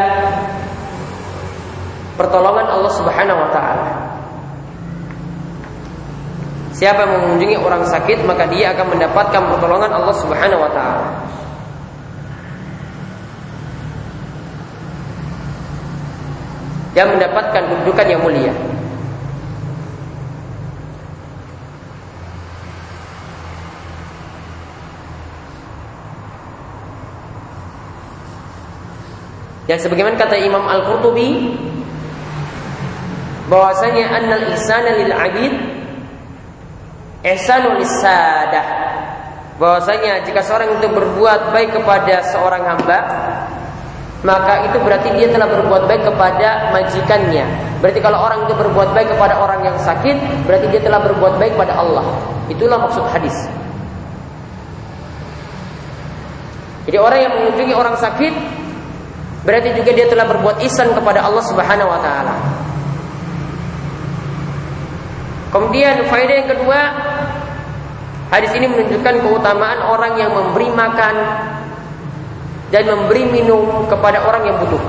pertolongan 2.17 2.67
Allah 2.69 2.93
Subhanahu 2.93 3.39
wa 3.41 3.51
taala. 3.53 3.89
Siapa 6.73 7.05
yang 7.05 7.13
mengunjungi 7.21 7.57
orang 7.61 7.85
sakit 7.85 8.25
maka 8.25 8.49
dia 8.49 8.73
akan 8.73 8.97
mendapatkan 8.97 9.43
pertolongan 9.53 9.93
Allah 9.93 10.15
Subhanahu 10.17 10.61
wa 10.61 10.73
taala. 10.73 11.09
Dan 16.93 17.17
mendapatkan 17.17 17.63
kedudukan 17.73 18.07
yang 18.09 18.21
mulia. 18.21 18.53
Dan 29.63 29.81
sebagaimana 29.81 30.21
kata 30.21 30.37
Imam 30.37 30.69
Al-Qurtubi 30.69 31.55
bahwasanya 33.53 34.09
annal 34.09 34.49
ihsana 34.49 34.97
lil 34.97 35.13
abid 35.13 35.53
ihsanu 37.21 37.77
lisadah 37.77 38.65
bahwasanya 39.61 40.25
jika 40.25 40.41
seorang 40.41 40.81
itu 40.81 40.89
berbuat 40.89 41.53
baik 41.53 41.77
kepada 41.77 42.25
seorang 42.33 42.65
hamba 42.65 42.99
maka 44.25 44.71
itu 44.71 44.79
berarti 44.81 45.13
dia 45.19 45.29
telah 45.35 45.51
berbuat 45.51 45.91
baik 45.91 46.07
kepada 46.07 46.71
majikannya. 46.71 47.43
Berarti 47.83 47.99
kalau 47.99 48.23
orang 48.23 48.47
itu 48.47 48.55
berbuat 48.55 48.95
baik 48.95 49.11
kepada 49.11 49.35
orang 49.35 49.67
yang 49.67 49.75
sakit, 49.83 50.47
berarti 50.47 50.71
dia 50.71 50.79
telah 50.79 51.03
berbuat 51.03 51.43
baik 51.43 51.59
pada 51.59 51.75
Allah. 51.75 52.07
Itulah 52.47 52.79
maksud 52.79 53.03
hadis. 53.11 53.35
Jadi 56.87 56.99
orang 57.03 57.19
yang 57.19 57.33
mengunjungi 57.35 57.75
orang 57.75 57.99
sakit 57.99 58.35
berarti 59.43 59.75
juga 59.75 59.91
dia 59.91 60.07
telah 60.07 60.27
berbuat 60.31 60.63
ihsan 60.71 60.95
kepada 60.95 61.27
Allah 61.27 61.43
Subhanahu 61.43 61.91
wa 61.91 61.99
taala. 61.99 62.62
Kemudian 65.53 66.09
faedah 66.09 66.37
yang 66.41 66.49
kedua, 66.49 66.81
hadis 68.33 68.57
ini 68.57 68.73
menunjukkan 68.73 69.15
keutamaan 69.21 69.85
orang 69.85 70.17
yang 70.17 70.33
memberi 70.33 70.73
makan 70.73 71.15
dan 72.73 72.89
memberi 72.89 73.29
minum 73.29 73.85
kepada 73.85 74.25
orang 74.25 74.49
yang 74.49 74.57
butuh. 74.57 74.81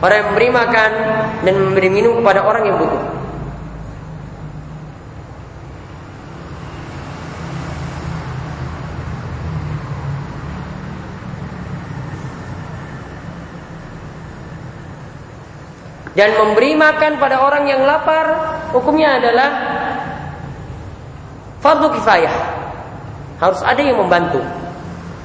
Orang 0.00 0.16
yang 0.16 0.28
memberi 0.32 0.48
makan 0.48 0.90
dan 1.44 1.54
memberi 1.60 1.88
minum 1.92 2.24
kepada 2.24 2.40
orang 2.40 2.72
yang 2.72 2.80
butuh. 2.80 3.04
Dan 16.20 16.36
memberi 16.36 16.76
makan 16.76 17.16
pada 17.16 17.40
orang 17.40 17.64
yang 17.64 17.80
lapar 17.80 18.28
hukumnya 18.76 19.16
adalah 19.16 19.48
fardu 21.64 21.96
kifayah. 21.96 22.36
Harus 23.40 23.64
ada 23.64 23.80
yang 23.80 23.96
membantu. 23.96 24.44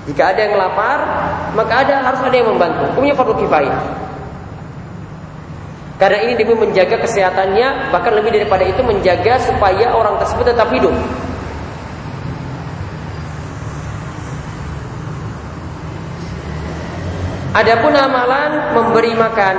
Jika 0.07 0.31
ada 0.31 0.39
yang 0.47 0.55
lapar, 0.55 0.99
maka 1.51 1.83
ada 1.83 1.99
harus 1.99 2.23
ada 2.23 2.31
yang 2.31 2.47
membantu. 2.47 2.87
Hukumnya 2.95 3.11
fardu 3.11 3.35
kifayah. 3.43 3.75
Karena 5.99 6.23
ini 6.23 6.39
demi 6.39 6.55
menjaga 6.55 6.95
kesehatannya, 7.03 7.91
bahkan 7.91 8.15
lebih 8.15 8.31
daripada 8.31 8.63
itu 8.63 8.79
menjaga 8.79 9.35
supaya 9.43 9.91
orang 9.91 10.15
tersebut 10.23 10.47
tetap 10.47 10.71
hidup. 10.71 10.95
Adapun 17.51 17.91
amalan 17.91 18.51
memberi 18.79 19.11
makan 19.11 19.55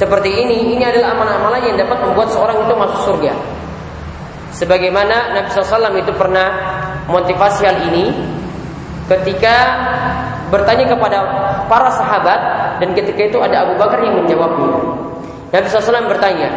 seperti 0.00 0.32
ini, 0.32 0.80
ini 0.80 0.80
adalah 0.80 1.12
amalan-amalan 1.12 1.60
yang 1.68 1.76
dapat 1.76 2.00
membuat 2.00 2.32
seorang 2.32 2.64
itu 2.64 2.72
masuk 2.72 3.00
surga. 3.04 3.36
Sebagaimana 4.56 5.36
Nabi 5.36 5.52
SAW 5.52 5.92
itu 5.92 6.12
pernah 6.16 6.48
motivasi 7.04 7.68
hal 7.68 7.84
ini 7.92 8.08
ketika 9.12 9.56
bertanya 10.48 10.88
kepada 10.96 11.18
para 11.68 11.92
sahabat 11.92 12.40
dan 12.80 12.96
ketika 12.96 13.28
itu 13.28 13.38
ada 13.44 13.68
Abu 13.68 13.76
Bakar 13.76 14.00
yang 14.00 14.24
menjawabnya. 14.24 14.72
Nabi 15.52 15.66
SAW 15.68 16.08
bertanya, 16.08 16.48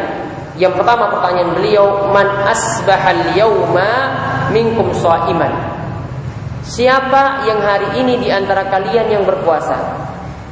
yang 0.56 0.72
pertama 0.80 1.12
pertanyaan 1.12 1.52
beliau, 1.52 2.16
man 2.16 2.48
asbahal 2.48 3.36
yauma 3.36 3.92
minkum 4.56 4.88
iman. 5.04 5.54
Siapa 6.64 7.44
yang 7.44 7.60
hari 7.60 8.00
ini 8.00 8.24
di 8.24 8.32
antara 8.32 8.72
kalian 8.72 9.20
yang 9.20 9.28
berpuasa? 9.28 9.76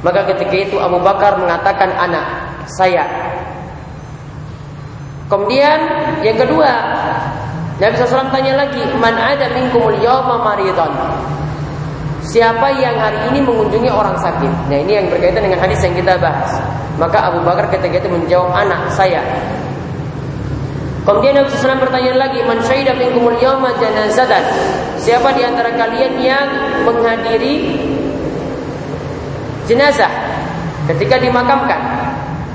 Maka 0.04 0.28
ketika 0.28 0.52
itu 0.52 0.76
Abu 0.76 1.00
Bakar 1.00 1.40
mengatakan 1.40 1.88
anak 1.96 2.41
saya. 2.66 3.04
Kemudian 5.32 5.78
yang 6.20 6.36
kedua, 6.36 6.70
Nabi 7.80 7.94
SAW 7.96 8.28
tanya 8.28 8.62
lagi, 8.62 8.84
man 9.00 9.16
ada 9.16 9.48
minkumul 9.56 9.96
yawma 9.98 10.44
maridon. 10.44 10.92
Siapa 12.22 12.70
yang 12.78 12.94
hari 13.00 13.18
ini 13.32 13.42
mengunjungi 13.42 13.90
orang 13.90 14.14
sakit? 14.20 14.70
Nah 14.70 14.78
ini 14.78 14.94
yang 14.94 15.10
berkaitan 15.10 15.42
dengan 15.42 15.58
hadis 15.58 15.82
yang 15.82 15.96
kita 15.98 16.14
bahas. 16.22 16.54
Maka 17.00 17.32
Abu 17.32 17.42
Bakar 17.42 17.66
ketika 17.72 17.98
itu 17.98 18.08
menjawab 18.12 18.54
anak 18.54 18.92
saya. 18.94 19.18
Kemudian 21.02 21.34
Nabi 21.34 21.50
SAW 21.50 21.82
bertanya 21.82 22.14
lagi, 22.14 22.46
man 22.46 22.62
syaidah 22.62 22.94
minkumul 22.94 23.34
yawma 23.42 23.74
janazatan. 23.82 24.44
Siapa 25.02 25.34
di 25.34 25.42
antara 25.42 25.74
kalian 25.74 26.14
yang 26.22 26.46
menghadiri 26.86 27.74
jenazah 29.66 30.12
ketika 30.86 31.18
dimakamkan? 31.18 31.91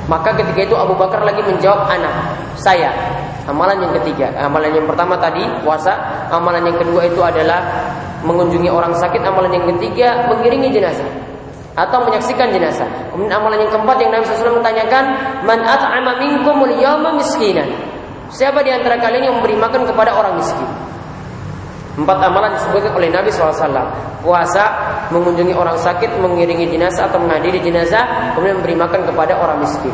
Maka 0.07 0.31
ketika 0.39 0.63
itu 0.63 0.75
Abu 0.75 0.95
Bakar 0.95 1.23
lagi 1.23 1.43
menjawab 1.43 1.87
anak 1.91 2.13
saya. 2.55 2.91
Amalan 3.47 3.79
yang 3.79 3.93
ketiga, 4.03 4.27
amalan 4.43 4.75
yang 4.75 4.83
pertama 4.83 5.15
tadi 5.15 5.39
puasa, 5.63 5.95
amalan 6.27 6.67
yang 6.67 6.75
kedua 6.79 7.07
itu 7.07 7.19
adalah 7.23 7.63
mengunjungi 8.27 8.67
orang 8.67 8.91
sakit, 8.91 9.23
amalan 9.23 9.55
yang 9.55 9.65
ketiga 9.75 10.27
mengiringi 10.27 10.71
jenazah. 10.71 11.07
atau 11.77 12.01
menyaksikan 12.09 12.49
jenazah. 12.49 12.89
Kemudian 13.13 13.37
amalan 13.37 13.61
yang 13.61 13.69
keempat 13.69 14.01
yang 14.01 14.09
Nabi 14.09 14.25
SAW 14.25 14.57
menanyakan, 14.57 15.03
"Man 15.45 15.61
at'ama 15.61 16.17
yawma 16.73 17.13
miskinan?" 17.21 17.69
Siapa 18.33 18.65
di 18.65 18.73
antara 18.73 18.97
kalian 18.97 19.29
yang 19.29 19.35
memberi 19.39 19.55
makan 19.55 19.85
kepada 19.85 20.11
orang 20.17 20.41
miskin? 20.41 20.65
Empat 21.97 22.21
amalan 22.21 22.53
disebutkan 22.53 22.93
oleh 22.93 23.09
Nabi 23.09 23.33
SAW 23.33 23.73
Puasa, 24.21 24.69
mengunjungi 25.09 25.57
orang 25.57 25.73
sakit, 25.81 26.21
mengiringi 26.21 26.69
jenazah 26.69 27.09
atau 27.09 27.17
menghadiri 27.17 27.57
jenazah 27.57 28.37
Kemudian 28.37 28.61
memberi 28.61 28.77
makan 28.77 29.01
kepada 29.01 29.33
orang 29.33 29.65
miskin. 29.65 29.93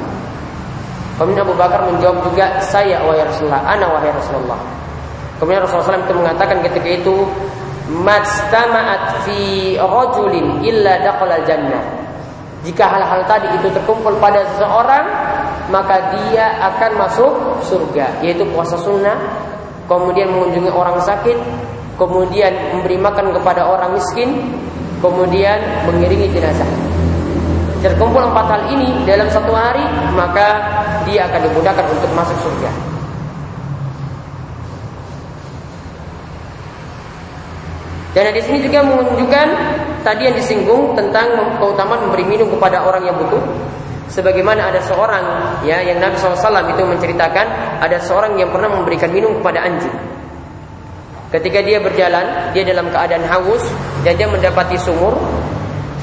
Kemudian 1.15 1.47
Abu 1.47 1.55
Bakar 1.55 1.87
menjawab 1.87 2.19
juga 2.27 2.59
Saya 2.59 2.99
wahai 3.07 3.23
Rasulullah, 3.23 3.63
ana 3.63 3.87
wahai 3.87 4.11
Rasulullah. 4.11 4.59
Kemudian 5.39 5.63
Rasulullah 5.63 5.95
SAW 5.95 6.03
itu 6.03 6.15
mengatakan 6.19 6.57
ketika 6.67 6.89
itu 6.91 7.15
Majtama'at 7.83 9.27
fi 9.27 9.75
rajulin 9.79 10.63
illa 10.63 11.03
daqalal 11.03 11.43
jannah 11.47 11.83
Jika 12.63 12.83
hal-hal 12.83 13.27
tadi 13.27 13.47
itu 13.59 13.67
terkumpul 13.71 14.15
pada 14.23 14.43
seseorang 14.55 15.03
Maka 15.67 16.15
dia 16.15 16.63
akan 16.63 16.91
masuk 16.99 17.31
surga 17.63 18.23
Yaitu 18.23 18.47
puasa 18.51 18.79
sunnah 18.79 19.15
Kemudian 19.87 20.31
mengunjungi 20.31 20.71
orang 20.71 20.95
sakit 21.03 21.35
kemudian 21.97 22.51
memberi 22.77 22.97
makan 22.97 23.33
kepada 23.33 23.67
orang 23.67 23.93
miskin, 23.93 24.53
kemudian 25.03 25.59
mengiringi 25.89 26.31
jenazah. 26.33 26.67
Terkumpul 27.83 28.23
empat 28.23 28.45
hal 28.47 28.61
ini 28.71 29.03
dalam 29.03 29.27
satu 29.27 29.51
hari, 29.51 29.83
maka 30.15 30.63
dia 31.03 31.27
akan 31.27 31.51
dimudahkan 31.51 31.85
untuk 31.91 32.09
masuk 32.15 32.37
surga. 32.39 32.71
Dan 38.13 38.29
di 38.29 38.41
sini 38.45 38.61
juga 38.61 38.85
menunjukkan 38.85 39.47
tadi 40.05 40.21
yang 40.29 40.35
disinggung 40.37 40.93
tentang 40.93 41.57
keutamaan 41.57 42.07
memberi 42.07 42.23
minum 42.29 42.47
kepada 42.53 42.85
orang 42.85 43.09
yang 43.09 43.17
butuh. 43.17 43.41
Sebagaimana 44.13 44.69
ada 44.69 44.77
seorang 44.85 45.25
ya 45.65 45.81
yang 45.81 45.97
Nabi 45.97 46.13
SAW 46.21 46.69
itu 46.69 46.85
menceritakan 46.85 47.45
ada 47.81 47.97
seorang 47.97 48.37
yang 48.37 48.53
pernah 48.53 48.69
memberikan 48.69 49.09
minum 49.09 49.41
kepada 49.41 49.65
anjing. 49.65 50.12
Ketika 51.33 51.65
dia 51.65 51.81
berjalan, 51.81 52.53
dia 52.53 52.61
dalam 52.61 52.93
keadaan 52.93 53.25
haus 53.25 53.65
dan 54.05 54.13
dia 54.13 54.29
mendapati 54.29 54.77
sumur. 54.77 55.17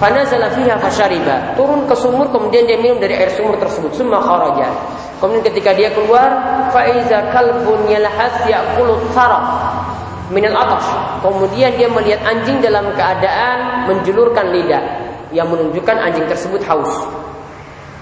Fanazala 0.02 0.50
fiha 0.50 0.74
fashariba. 0.74 1.54
Turun 1.54 1.86
ke 1.86 1.94
sumur 1.94 2.26
kemudian 2.34 2.66
dia 2.66 2.74
minum 2.82 2.98
dari 2.98 3.14
air 3.14 3.30
sumur 3.38 3.54
tersebut. 3.62 3.94
Summa 3.94 4.18
kharaja. 4.18 4.66
Kemudian 5.22 5.46
ketika 5.46 5.70
dia 5.76 5.94
keluar, 5.94 6.34
faiza 6.74 7.30
kalbun 7.30 7.86
yalhas 7.86 8.42
yaqulu 8.48 8.98
taraf 9.14 9.44
minal 10.34 10.56
atas. 10.56 10.86
Kemudian 11.22 11.78
dia 11.78 11.86
melihat 11.86 12.26
anjing 12.26 12.58
dalam 12.58 12.90
keadaan 12.98 13.86
menjulurkan 13.86 14.50
lidah 14.50 14.82
yang 15.30 15.46
menunjukkan 15.46 15.94
anjing 15.94 16.26
tersebut 16.26 16.58
haus. 16.66 16.90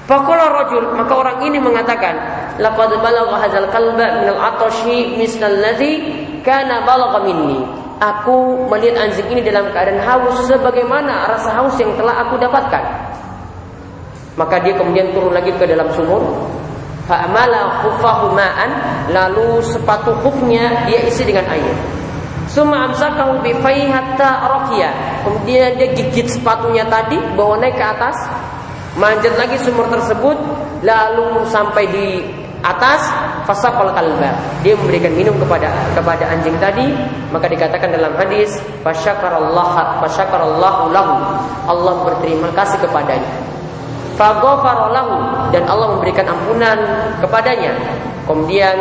Faqala 0.08 0.48
rajul, 0.48 0.96
maka 0.96 1.12
orang 1.12 1.44
ini 1.44 1.60
mengatakan, 1.60 2.16
laqad 2.56 2.96
balagha 3.04 3.44
hadzal 3.44 3.68
qalba 3.68 4.24
min 4.24 4.32
al-atashi 4.32 5.20
misal 5.20 5.52
ladzi 5.52 6.00
kana 6.40 6.80
balagha 6.88 7.28
minni. 7.28 7.60
Aku 8.00 8.64
melihat 8.72 9.04
anjing 9.04 9.28
ini 9.28 9.44
dalam 9.44 9.68
keadaan 9.68 10.00
haus 10.00 10.48
sebagaimana 10.48 11.28
rasa 11.28 11.52
haus 11.60 11.76
yang 11.76 11.92
telah 12.00 12.24
aku 12.24 12.40
dapatkan. 12.40 12.80
Maka 14.40 14.62
dia 14.64 14.72
kemudian 14.80 15.12
turun 15.12 15.34
lagi 15.34 15.52
ke 15.52 15.68
dalam 15.68 15.92
sumur. 15.92 16.24
Fa'amala 17.04 17.84
khuffahu 17.84 18.32
ma'an, 18.32 18.70
lalu 19.12 19.60
sepatu 19.60 20.16
khufnya 20.24 20.88
dia 20.88 21.04
isi 21.04 21.26
dengan 21.28 21.44
air. 21.52 21.74
Suma 22.48 22.88
amsakahu 22.88 23.44
bi 23.44 23.52
hatta 23.92 24.30
raqiya. 24.56 24.90
Kemudian 25.26 25.76
dia 25.76 25.92
gigit 25.92 26.32
sepatunya 26.32 26.88
tadi, 26.88 27.20
bawa 27.36 27.60
naik 27.60 27.76
ke 27.76 27.84
atas, 27.84 28.16
manjat 28.98 29.38
lagi 29.38 29.56
sumur 29.62 29.86
tersebut, 29.88 30.36
lalu 30.82 31.46
sampai 31.48 31.84
di 31.88 32.08
atas 32.58 33.06
fasaqal 33.46 33.94
kalba 33.94 34.34
dia 34.66 34.74
memberikan 34.74 35.14
minum 35.14 35.34
kepada 35.38 35.70
kepada 35.94 36.26
anjing 36.26 36.58
tadi. 36.58 36.90
Maka 37.30 37.46
dikatakan 37.46 37.94
dalam 37.94 38.12
hadis 38.18 38.58
fasyakarallah 38.82 40.02
fasyakarallahu 40.02 40.90
lahu. 40.90 41.14
Allah 41.70 41.94
berterima 42.02 42.50
kasih 42.52 42.82
kepadanya. 42.82 43.30
Faghfara 44.18 44.90
dan 45.54 45.62
Allah 45.70 45.94
memberikan 45.94 46.26
ampunan 46.26 46.78
kepadanya. 47.22 47.70
Kemudian 48.26 48.74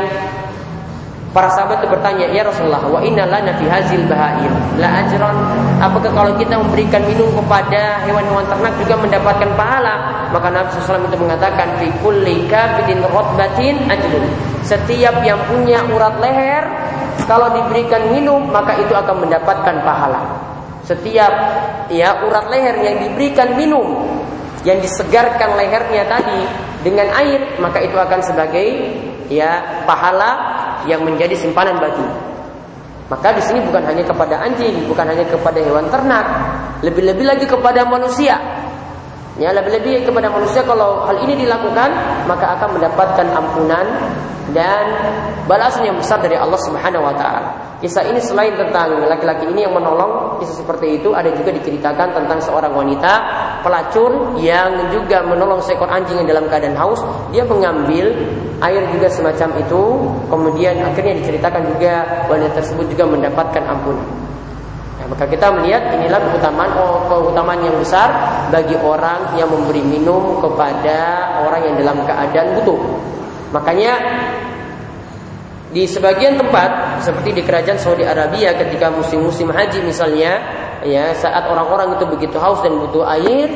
Para 1.36 1.52
sahabat 1.52 1.84
itu 1.84 1.92
bertanya, 1.92 2.26
"Ya 2.32 2.42
Rasulullah, 2.42 2.82
wa 2.88 3.04
inna 3.04 3.28
lana 3.28 3.52
fi 3.60 3.68
hazil 3.68 4.08
bahair 4.08 4.48
la 4.80 5.06
ajran?" 5.06 5.36
Apakah 5.78 6.12
kalau 6.16 6.32
kita 6.40 6.56
memberikan 6.56 7.04
minum 7.04 7.30
kepada 7.36 8.02
hewan-hewan 8.08 8.48
ternak 8.48 8.74
juga 8.80 8.96
mendapatkan 8.96 9.50
pahala? 9.60 9.96
Maka 10.32 10.48
Nabi 10.50 10.68
SAW 10.72 11.04
itu 11.04 11.20
mengatakan, 11.20 11.68
"Fi 11.78 11.88
kulli 12.00 12.48
kabidin 12.48 13.04
rotbatin 13.12 13.76
ajrun." 13.92 14.26
Setiap 14.64 15.20
yang 15.24 15.40
punya 15.48 15.84
urat 15.92 16.16
leher 16.24 16.64
kalau 17.28 17.52
diberikan 17.52 18.08
minum 18.12 18.48
maka 18.48 18.80
itu 18.80 18.96
akan 18.96 19.28
mendapatkan 19.28 19.84
pahala. 19.84 20.22
Setiap 20.88 21.34
ya 21.92 22.24
urat 22.24 22.48
leher 22.48 22.80
yang 22.80 22.98
diberikan 23.04 23.60
minum 23.60 24.08
yang 24.64 24.80
disegarkan 24.80 25.56
lehernya 25.60 26.08
tadi 26.08 26.44
dengan 26.84 27.08
air 27.16 27.60
maka 27.60 27.84
itu 27.84 27.96
akan 27.96 28.20
sebagai 28.24 28.68
ya 29.28 29.84
pahala 29.84 30.32
yang 30.86 31.02
menjadi 31.02 31.34
simpanan 31.34 31.82
batu. 31.82 32.06
Maka 33.08 33.32
di 33.34 33.42
sini 33.42 33.64
bukan 33.64 33.82
hanya 33.88 34.04
kepada 34.04 34.36
anjing, 34.44 34.84
bukan 34.86 35.08
hanya 35.08 35.24
kepada 35.24 35.58
hewan 35.64 35.88
ternak, 35.88 36.26
lebih-lebih 36.84 37.26
lagi 37.26 37.46
kepada 37.48 37.88
manusia. 37.88 38.36
Ya, 39.38 39.54
lebih-lebih 39.54 40.04
kepada 40.10 40.28
manusia 40.34 40.66
kalau 40.66 41.06
hal 41.08 41.24
ini 41.24 41.46
dilakukan, 41.46 41.90
maka 42.26 42.58
akan 42.58 42.78
mendapatkan 42.78 43.28
ampunan 43.32 43.86
dan 44.52 44.86
balasan 45.48 45.88
yang 45.88 45.98
besar 45.98 46.20
dari 46.20 46.36
Allah 46.36 46.60
Subhanahu 46.68 47.06
wa 47.06 47.16
taala. 47.16 47.67
Kisah 47.78 48.10
ini 48.10 48.18
selain 48.18 48.58
tentang 48.58 49.06
laki-laki 49.06 49.46
ini 49.54 49.62
yang 49.62 49.78
menolong, 49.78 50.42
kisah 50.42 50.66
seperti 50.66 50.98
itu 50.98 51.14
ada 51.14 51.30
juga 51.30 51.54
diceritakan 51.54 52.10
tentang 52.10 52.42
seorang 52.42 52.74
wanita 52.74 53.14
pelacur 53.62 54.34
yang 54.42 54.90
juga 54.90 55.22
menolong 55.22 55.62
seekor 55.62 55.86
anjing 55.86 56.18
yang 56.26 56.26
dalam 56.26 56.50
keadaan 56.50 56.74
haus. 56.74 56.98
Dia 57.30 57.46
mengambil 57.46 58.18
air 58.66 58.82
juga 58.90 59.06
semacam 59.14 59.62
itu, 59.62 59.82
kemudian 60.26 60.82
akhirnya 60.82 61.22
diceritakan 61.22 61.70
juga 61.78 62.26
wanita 62.26 62.58
tersebut 62.58 62.86
juga 62.90 63.06
mendapatkan 63.06 63.62
ampunan. 63.70 64.10
Maka 65.08 65.24
kita 65.30 65.48
melihat 65.56 65.94
inilah 65.96 66.20
keutamaan 66.20 66.72
oh, 66.76 67.06
keutamaan 67.08 67.64
yang 67.64 67.78
besar 67.80 68.12
bagi 68.52 68.76
orang 68.76 69.38
yang 69.40 69.48
memberi 69.48 69.80
minum 69.80 70.44
kepada 70.44 71.32
orang 71.48 71.62
yang 71.64 71.76
dalam 71.80 71.98
keadaan 72.04 72.60
butuh. 72.60 72.80
Makanya 73.56 73.96
di 75.72 75.84
sebagian 75.84 76.40
tempat 76.40 77.04
seperti 77.04 77.36
di 77.36 77.42
kerajaan 77.44 77.76
Saudi 77.76 78.08
Arabia 78.08 78.56
ketika 78.56 78.88
musim-musim 78.88 79.52
haji 79.52 79.84
misalnya 79.84 80.40
ya 80.88 81.12
saat 81.12 81.44
orang-orang 81.52 82.00
itu 82.00 82.06
begitu 82.08 82.40
haus 82.40 82.64
dan 82.64 82.72
butuh 82.80 83.04
air 83.20 83.52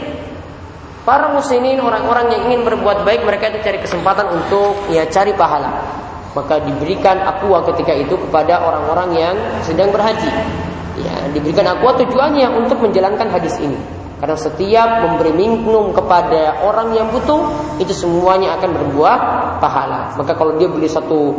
para 1.07 1.31
muslimin 1.31 1.79
orang-orang 1.79 2.35
yang 2.35 2.41
ingin 2.51 2.61
berbuat 2.67 3.07
baik 3.07 3.23
mereka 3.23 3.55
itu 3.55 3.63
cari 3.63 3.79
kesempatan 3.79 4.27
untuk 4.27 4.75
ya 4.91 5.07
cari 5.07 5.31
pahala 5.31 5.71
maka 6.35 6.59
diberikan 6.63 7.15
aqua 7.23 7.63
ketika 7.71 7.95
itu 7.95 8.15
kepada 8.27 8.59
orang-orang 8.59 9.09
yang 9.15 9.35
sedang 9.63 9.91
berhaji 9.91 10.31
Ya, 10.99 11.15
diberikan 11.31 11.65
aqua 11.65 11.95
tujuannya 11.97 12.47
untuk 12.51 12.83
menjalankan 12.83 13.31
hadis 13.31 13.55
ini. 13.63 13.77
Karena 14.21 14.37
setiap 14.37 15.01
memberi 15.01 15.33
minum 15.33 15.89
kepada 15.97 16.61
orang 16.61 16.93
yang 16.93 17.09
butuh 17.09 17.41
itu 17.81 17.89
semuanya 17.89 18.53
akan 18.59 18.69
berbuah 18.69 19.17
pahala. 19.57 20.13
Maka 20.13 20.37
kalau 20.37 20.61
dia 20.61 20.69
beli 20.69 20.85
satu 20.85 21.33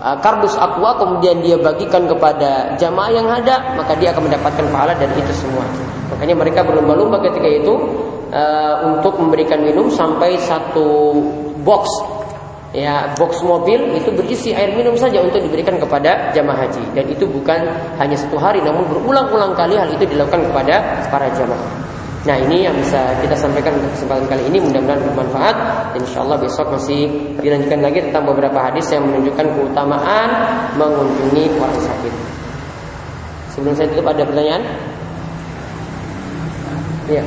kardus 0.00 0.56
aqua 0.56 0.96
kemudian 0.96 1.44
dia 1.44 1.60
bagikan 1.60 2.08
kepada 2.08 2.74
jamaah 2.80 3.12
yang 3.12 3.28
ada, 3.28 3.76
maka 3.76 3.92
dia 4.00 4.16
akan 4.16 4.32
mendapatkan 4.32 4.64
pahala 4.72 4.96
dan 4.96 5.12
itu 5.12 5.32
semua. 5.36 5.64
Makanya 6.16 6.34
mereka 6.40 6.60
berlomba-lomba 6.64 7.20
ketika 7.20 7.48
itu 7.48 7.74
uh, 8.32 8.74
untuk 8.96 9.20
memberikan 9.20 9.60
minum 9.60 9.92
sampai 9.92 10.40
satu 10.40 11.20
box 11.60 11.86
ya 12.70 13.10
box 13.18 13.42
mobil 13.42 13.98
itu 13.98 14.14
berisi 14.14 14.54
air 14.54 14.70
minum 14.78 14.94
saja 14.94 15.18
untuk 15.18 15.42
diberikan 15.42 15.74
kepada 15.74 16.30
jamaah 16.30 16.66
haji 16.66 16.84
dan 16.94 17.04
itu 17.10 17.26
bukan 17.26 17.66
hanya 17.98 18.14
satu 18.14 18.38
hari 18.38 18.62
namun 18.62 18.86
berulang-ulang 18.86 19.58
kali 19.58 19.74
hal 19.74 19.90
itu 19.90 20.06
dilakukan 20.06 20.46
kepada 20.46 21.02
para 21.10 21.26
jamaah. 21.34 21.79
Nah 22.20 22.36
ini 22.36 22.68
yang 22.68 22.76
bisa 22.76 23.16
kita 23.24 23.32
sampaikan 23.32 23.80
untuk 23.80 23.96
kesempatan 23.96 24.28
kali 24.28 24.44
ini 24.52 24.60
mudah-mudahan 24.60 25.00
bermanfaat 25.08 25.56
dan 25.96 26.00
insya 26.04 26.20
Allah 26.20 26.36
besok 26.36 26.68
masih 26.68 27.08
dilanjutkan 27.40 27.80
lagi 27.80 27.98
tentang 28.04 28.28
beberapa 28.28 28.60
hadis 28.60 28.92
yang 28.92 29.08
menunjukkan 29.08 29.46
keutamaan 29.56 30.28
mengunjungi 30.76 31.44
orang 31.56 31.80
sakit. 31.80 32.14
Sebelum 33.56 33.72
saya 33.72 33.88
tutup 33.88 34.12
ada 34.12 34.22
pertanyaan? 34.28 34.62
Ya. 37.08 37.24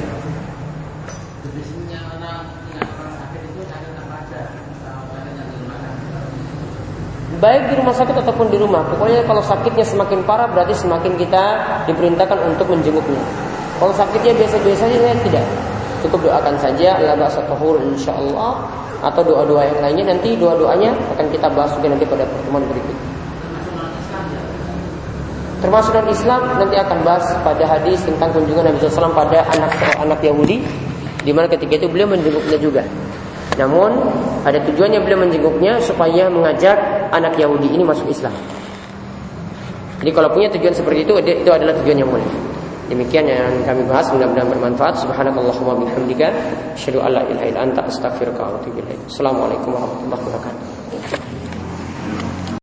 baik 7.43 7.63
di 7.67 7.75
rumah 7.75 7.91
sakit 7.91 8.15
ataupun 8.23 8.47
di 8.47 8.55
rumah. 8.55 8.87
Pokoknya 8.87 9.27
kalau 9.27 9.43
sakitnya 9.43 9.83
semakin 9.83 10.23
parah 10.23 10.47
berarti 10.47 10.79
semakin 10.79 11.19
kita 11.19 11.43
diperintahkan 11.91 12.39
untuk 12.47 12.71
menjenguknya. 12.71 13.19
Kalau 13.83 13.91
sakitnya 13.99 14.31
biasa-biasa 14.39 14.87
saja 14.87 15.11
tidak. 15.27 15.45
cukup 16.07 16.31
doakan 16.31 16.55
saja 16.55 16.95
Allah 16.95 17.19
bahasa 17.19 17.43
tahur 17.51 17.83
insyaallah 17.83 18.63
atau 19.03 19.19
doa-doa 19.27 19.59
yang 19.67 19.79
lainnya 19.83 20.15
nanti 20.15 20.39
doa-doanya 20.39 20.95
akan 21.11 21.27
kita 21.27 21.51
bahas 21.51 21.75
juga 21.75 21.91
nanti 21.91 22.07
pada 22.07 22.23
pertemuan 22.23 22.63
berikut. 22.63 22.95
Termasuk 25.59 25.91
dalam 25.91 26.07
Islam 26.15 26.41
nanti 26.63 26.75
akan 26.79 26.97
bahas 27.03 27.27
pada 27.43 27.63
hadis 27.67 27.99
tentang 28.07 28.31
kunjungan 28.31 28.71
Nabi 28.71 28.79
SAW 28.87 29.11
pada 29.11 29.43
anak 29.51 29.71
anak 29.99 30.19
Yahudi 30.23 30.63
di 31.27 31.31
mana 31.35 31.51
ketika 31.51 31.83
itu 31.83 31.87
beliau 31.91 32.07
menjenguknya 32.07 32.55
juga. 32.63 32.87
Namun 33.59 33.99
ada 34.47 34.63
tujuannya 34.63 35.03
beliau 35.03 35.27
menjenguknya 35.27 35.83
supaya 35.83 36.31
mengajak 36.31 36.79
anak 37.11 37.35
Yahudi 37.35 37.67
ini 37.67 37.83
masuk 37.83 38.07
Islam. 38.07 38.31
Jadi 39.99 40.11
kalau 40.15 40.31
punya 40.31 40.47
tujuan 40.55 40.71
seperti 40.71 41.03
itu 41.03 41.19
itu 41.19 41.51
adalah 41.51 41.75
tujuan 41.83 41.99
yang 41.99 42.07
mulia. 42.07 42.52
Demikian 42.93 43.25
yang 43.25 43.65
kami 43.65 43.89
bahas 43.89 44.05
mudah-mudahan 44.13 44.53
bermanfaat. 44.53 45.01
Subhanakallahumma 45.01 45.81
bihamdika 45.81 46.29
asyhadu 46.77 47.01
an 47.01 47.17
la 47.17 47.21
ilaha 47.25 47.45
illa 47.49 47.59
anta 47.65 47.81
astaghfiruka 47.89 48.37
wa 48.37 48.61
atubu 48.61 48.85
ilaik. 48.85 49.01
Assalamualaikum 49.09 49.73
warahmatullahi 49.73 50.21
wabarakatuh. 50.21 51.32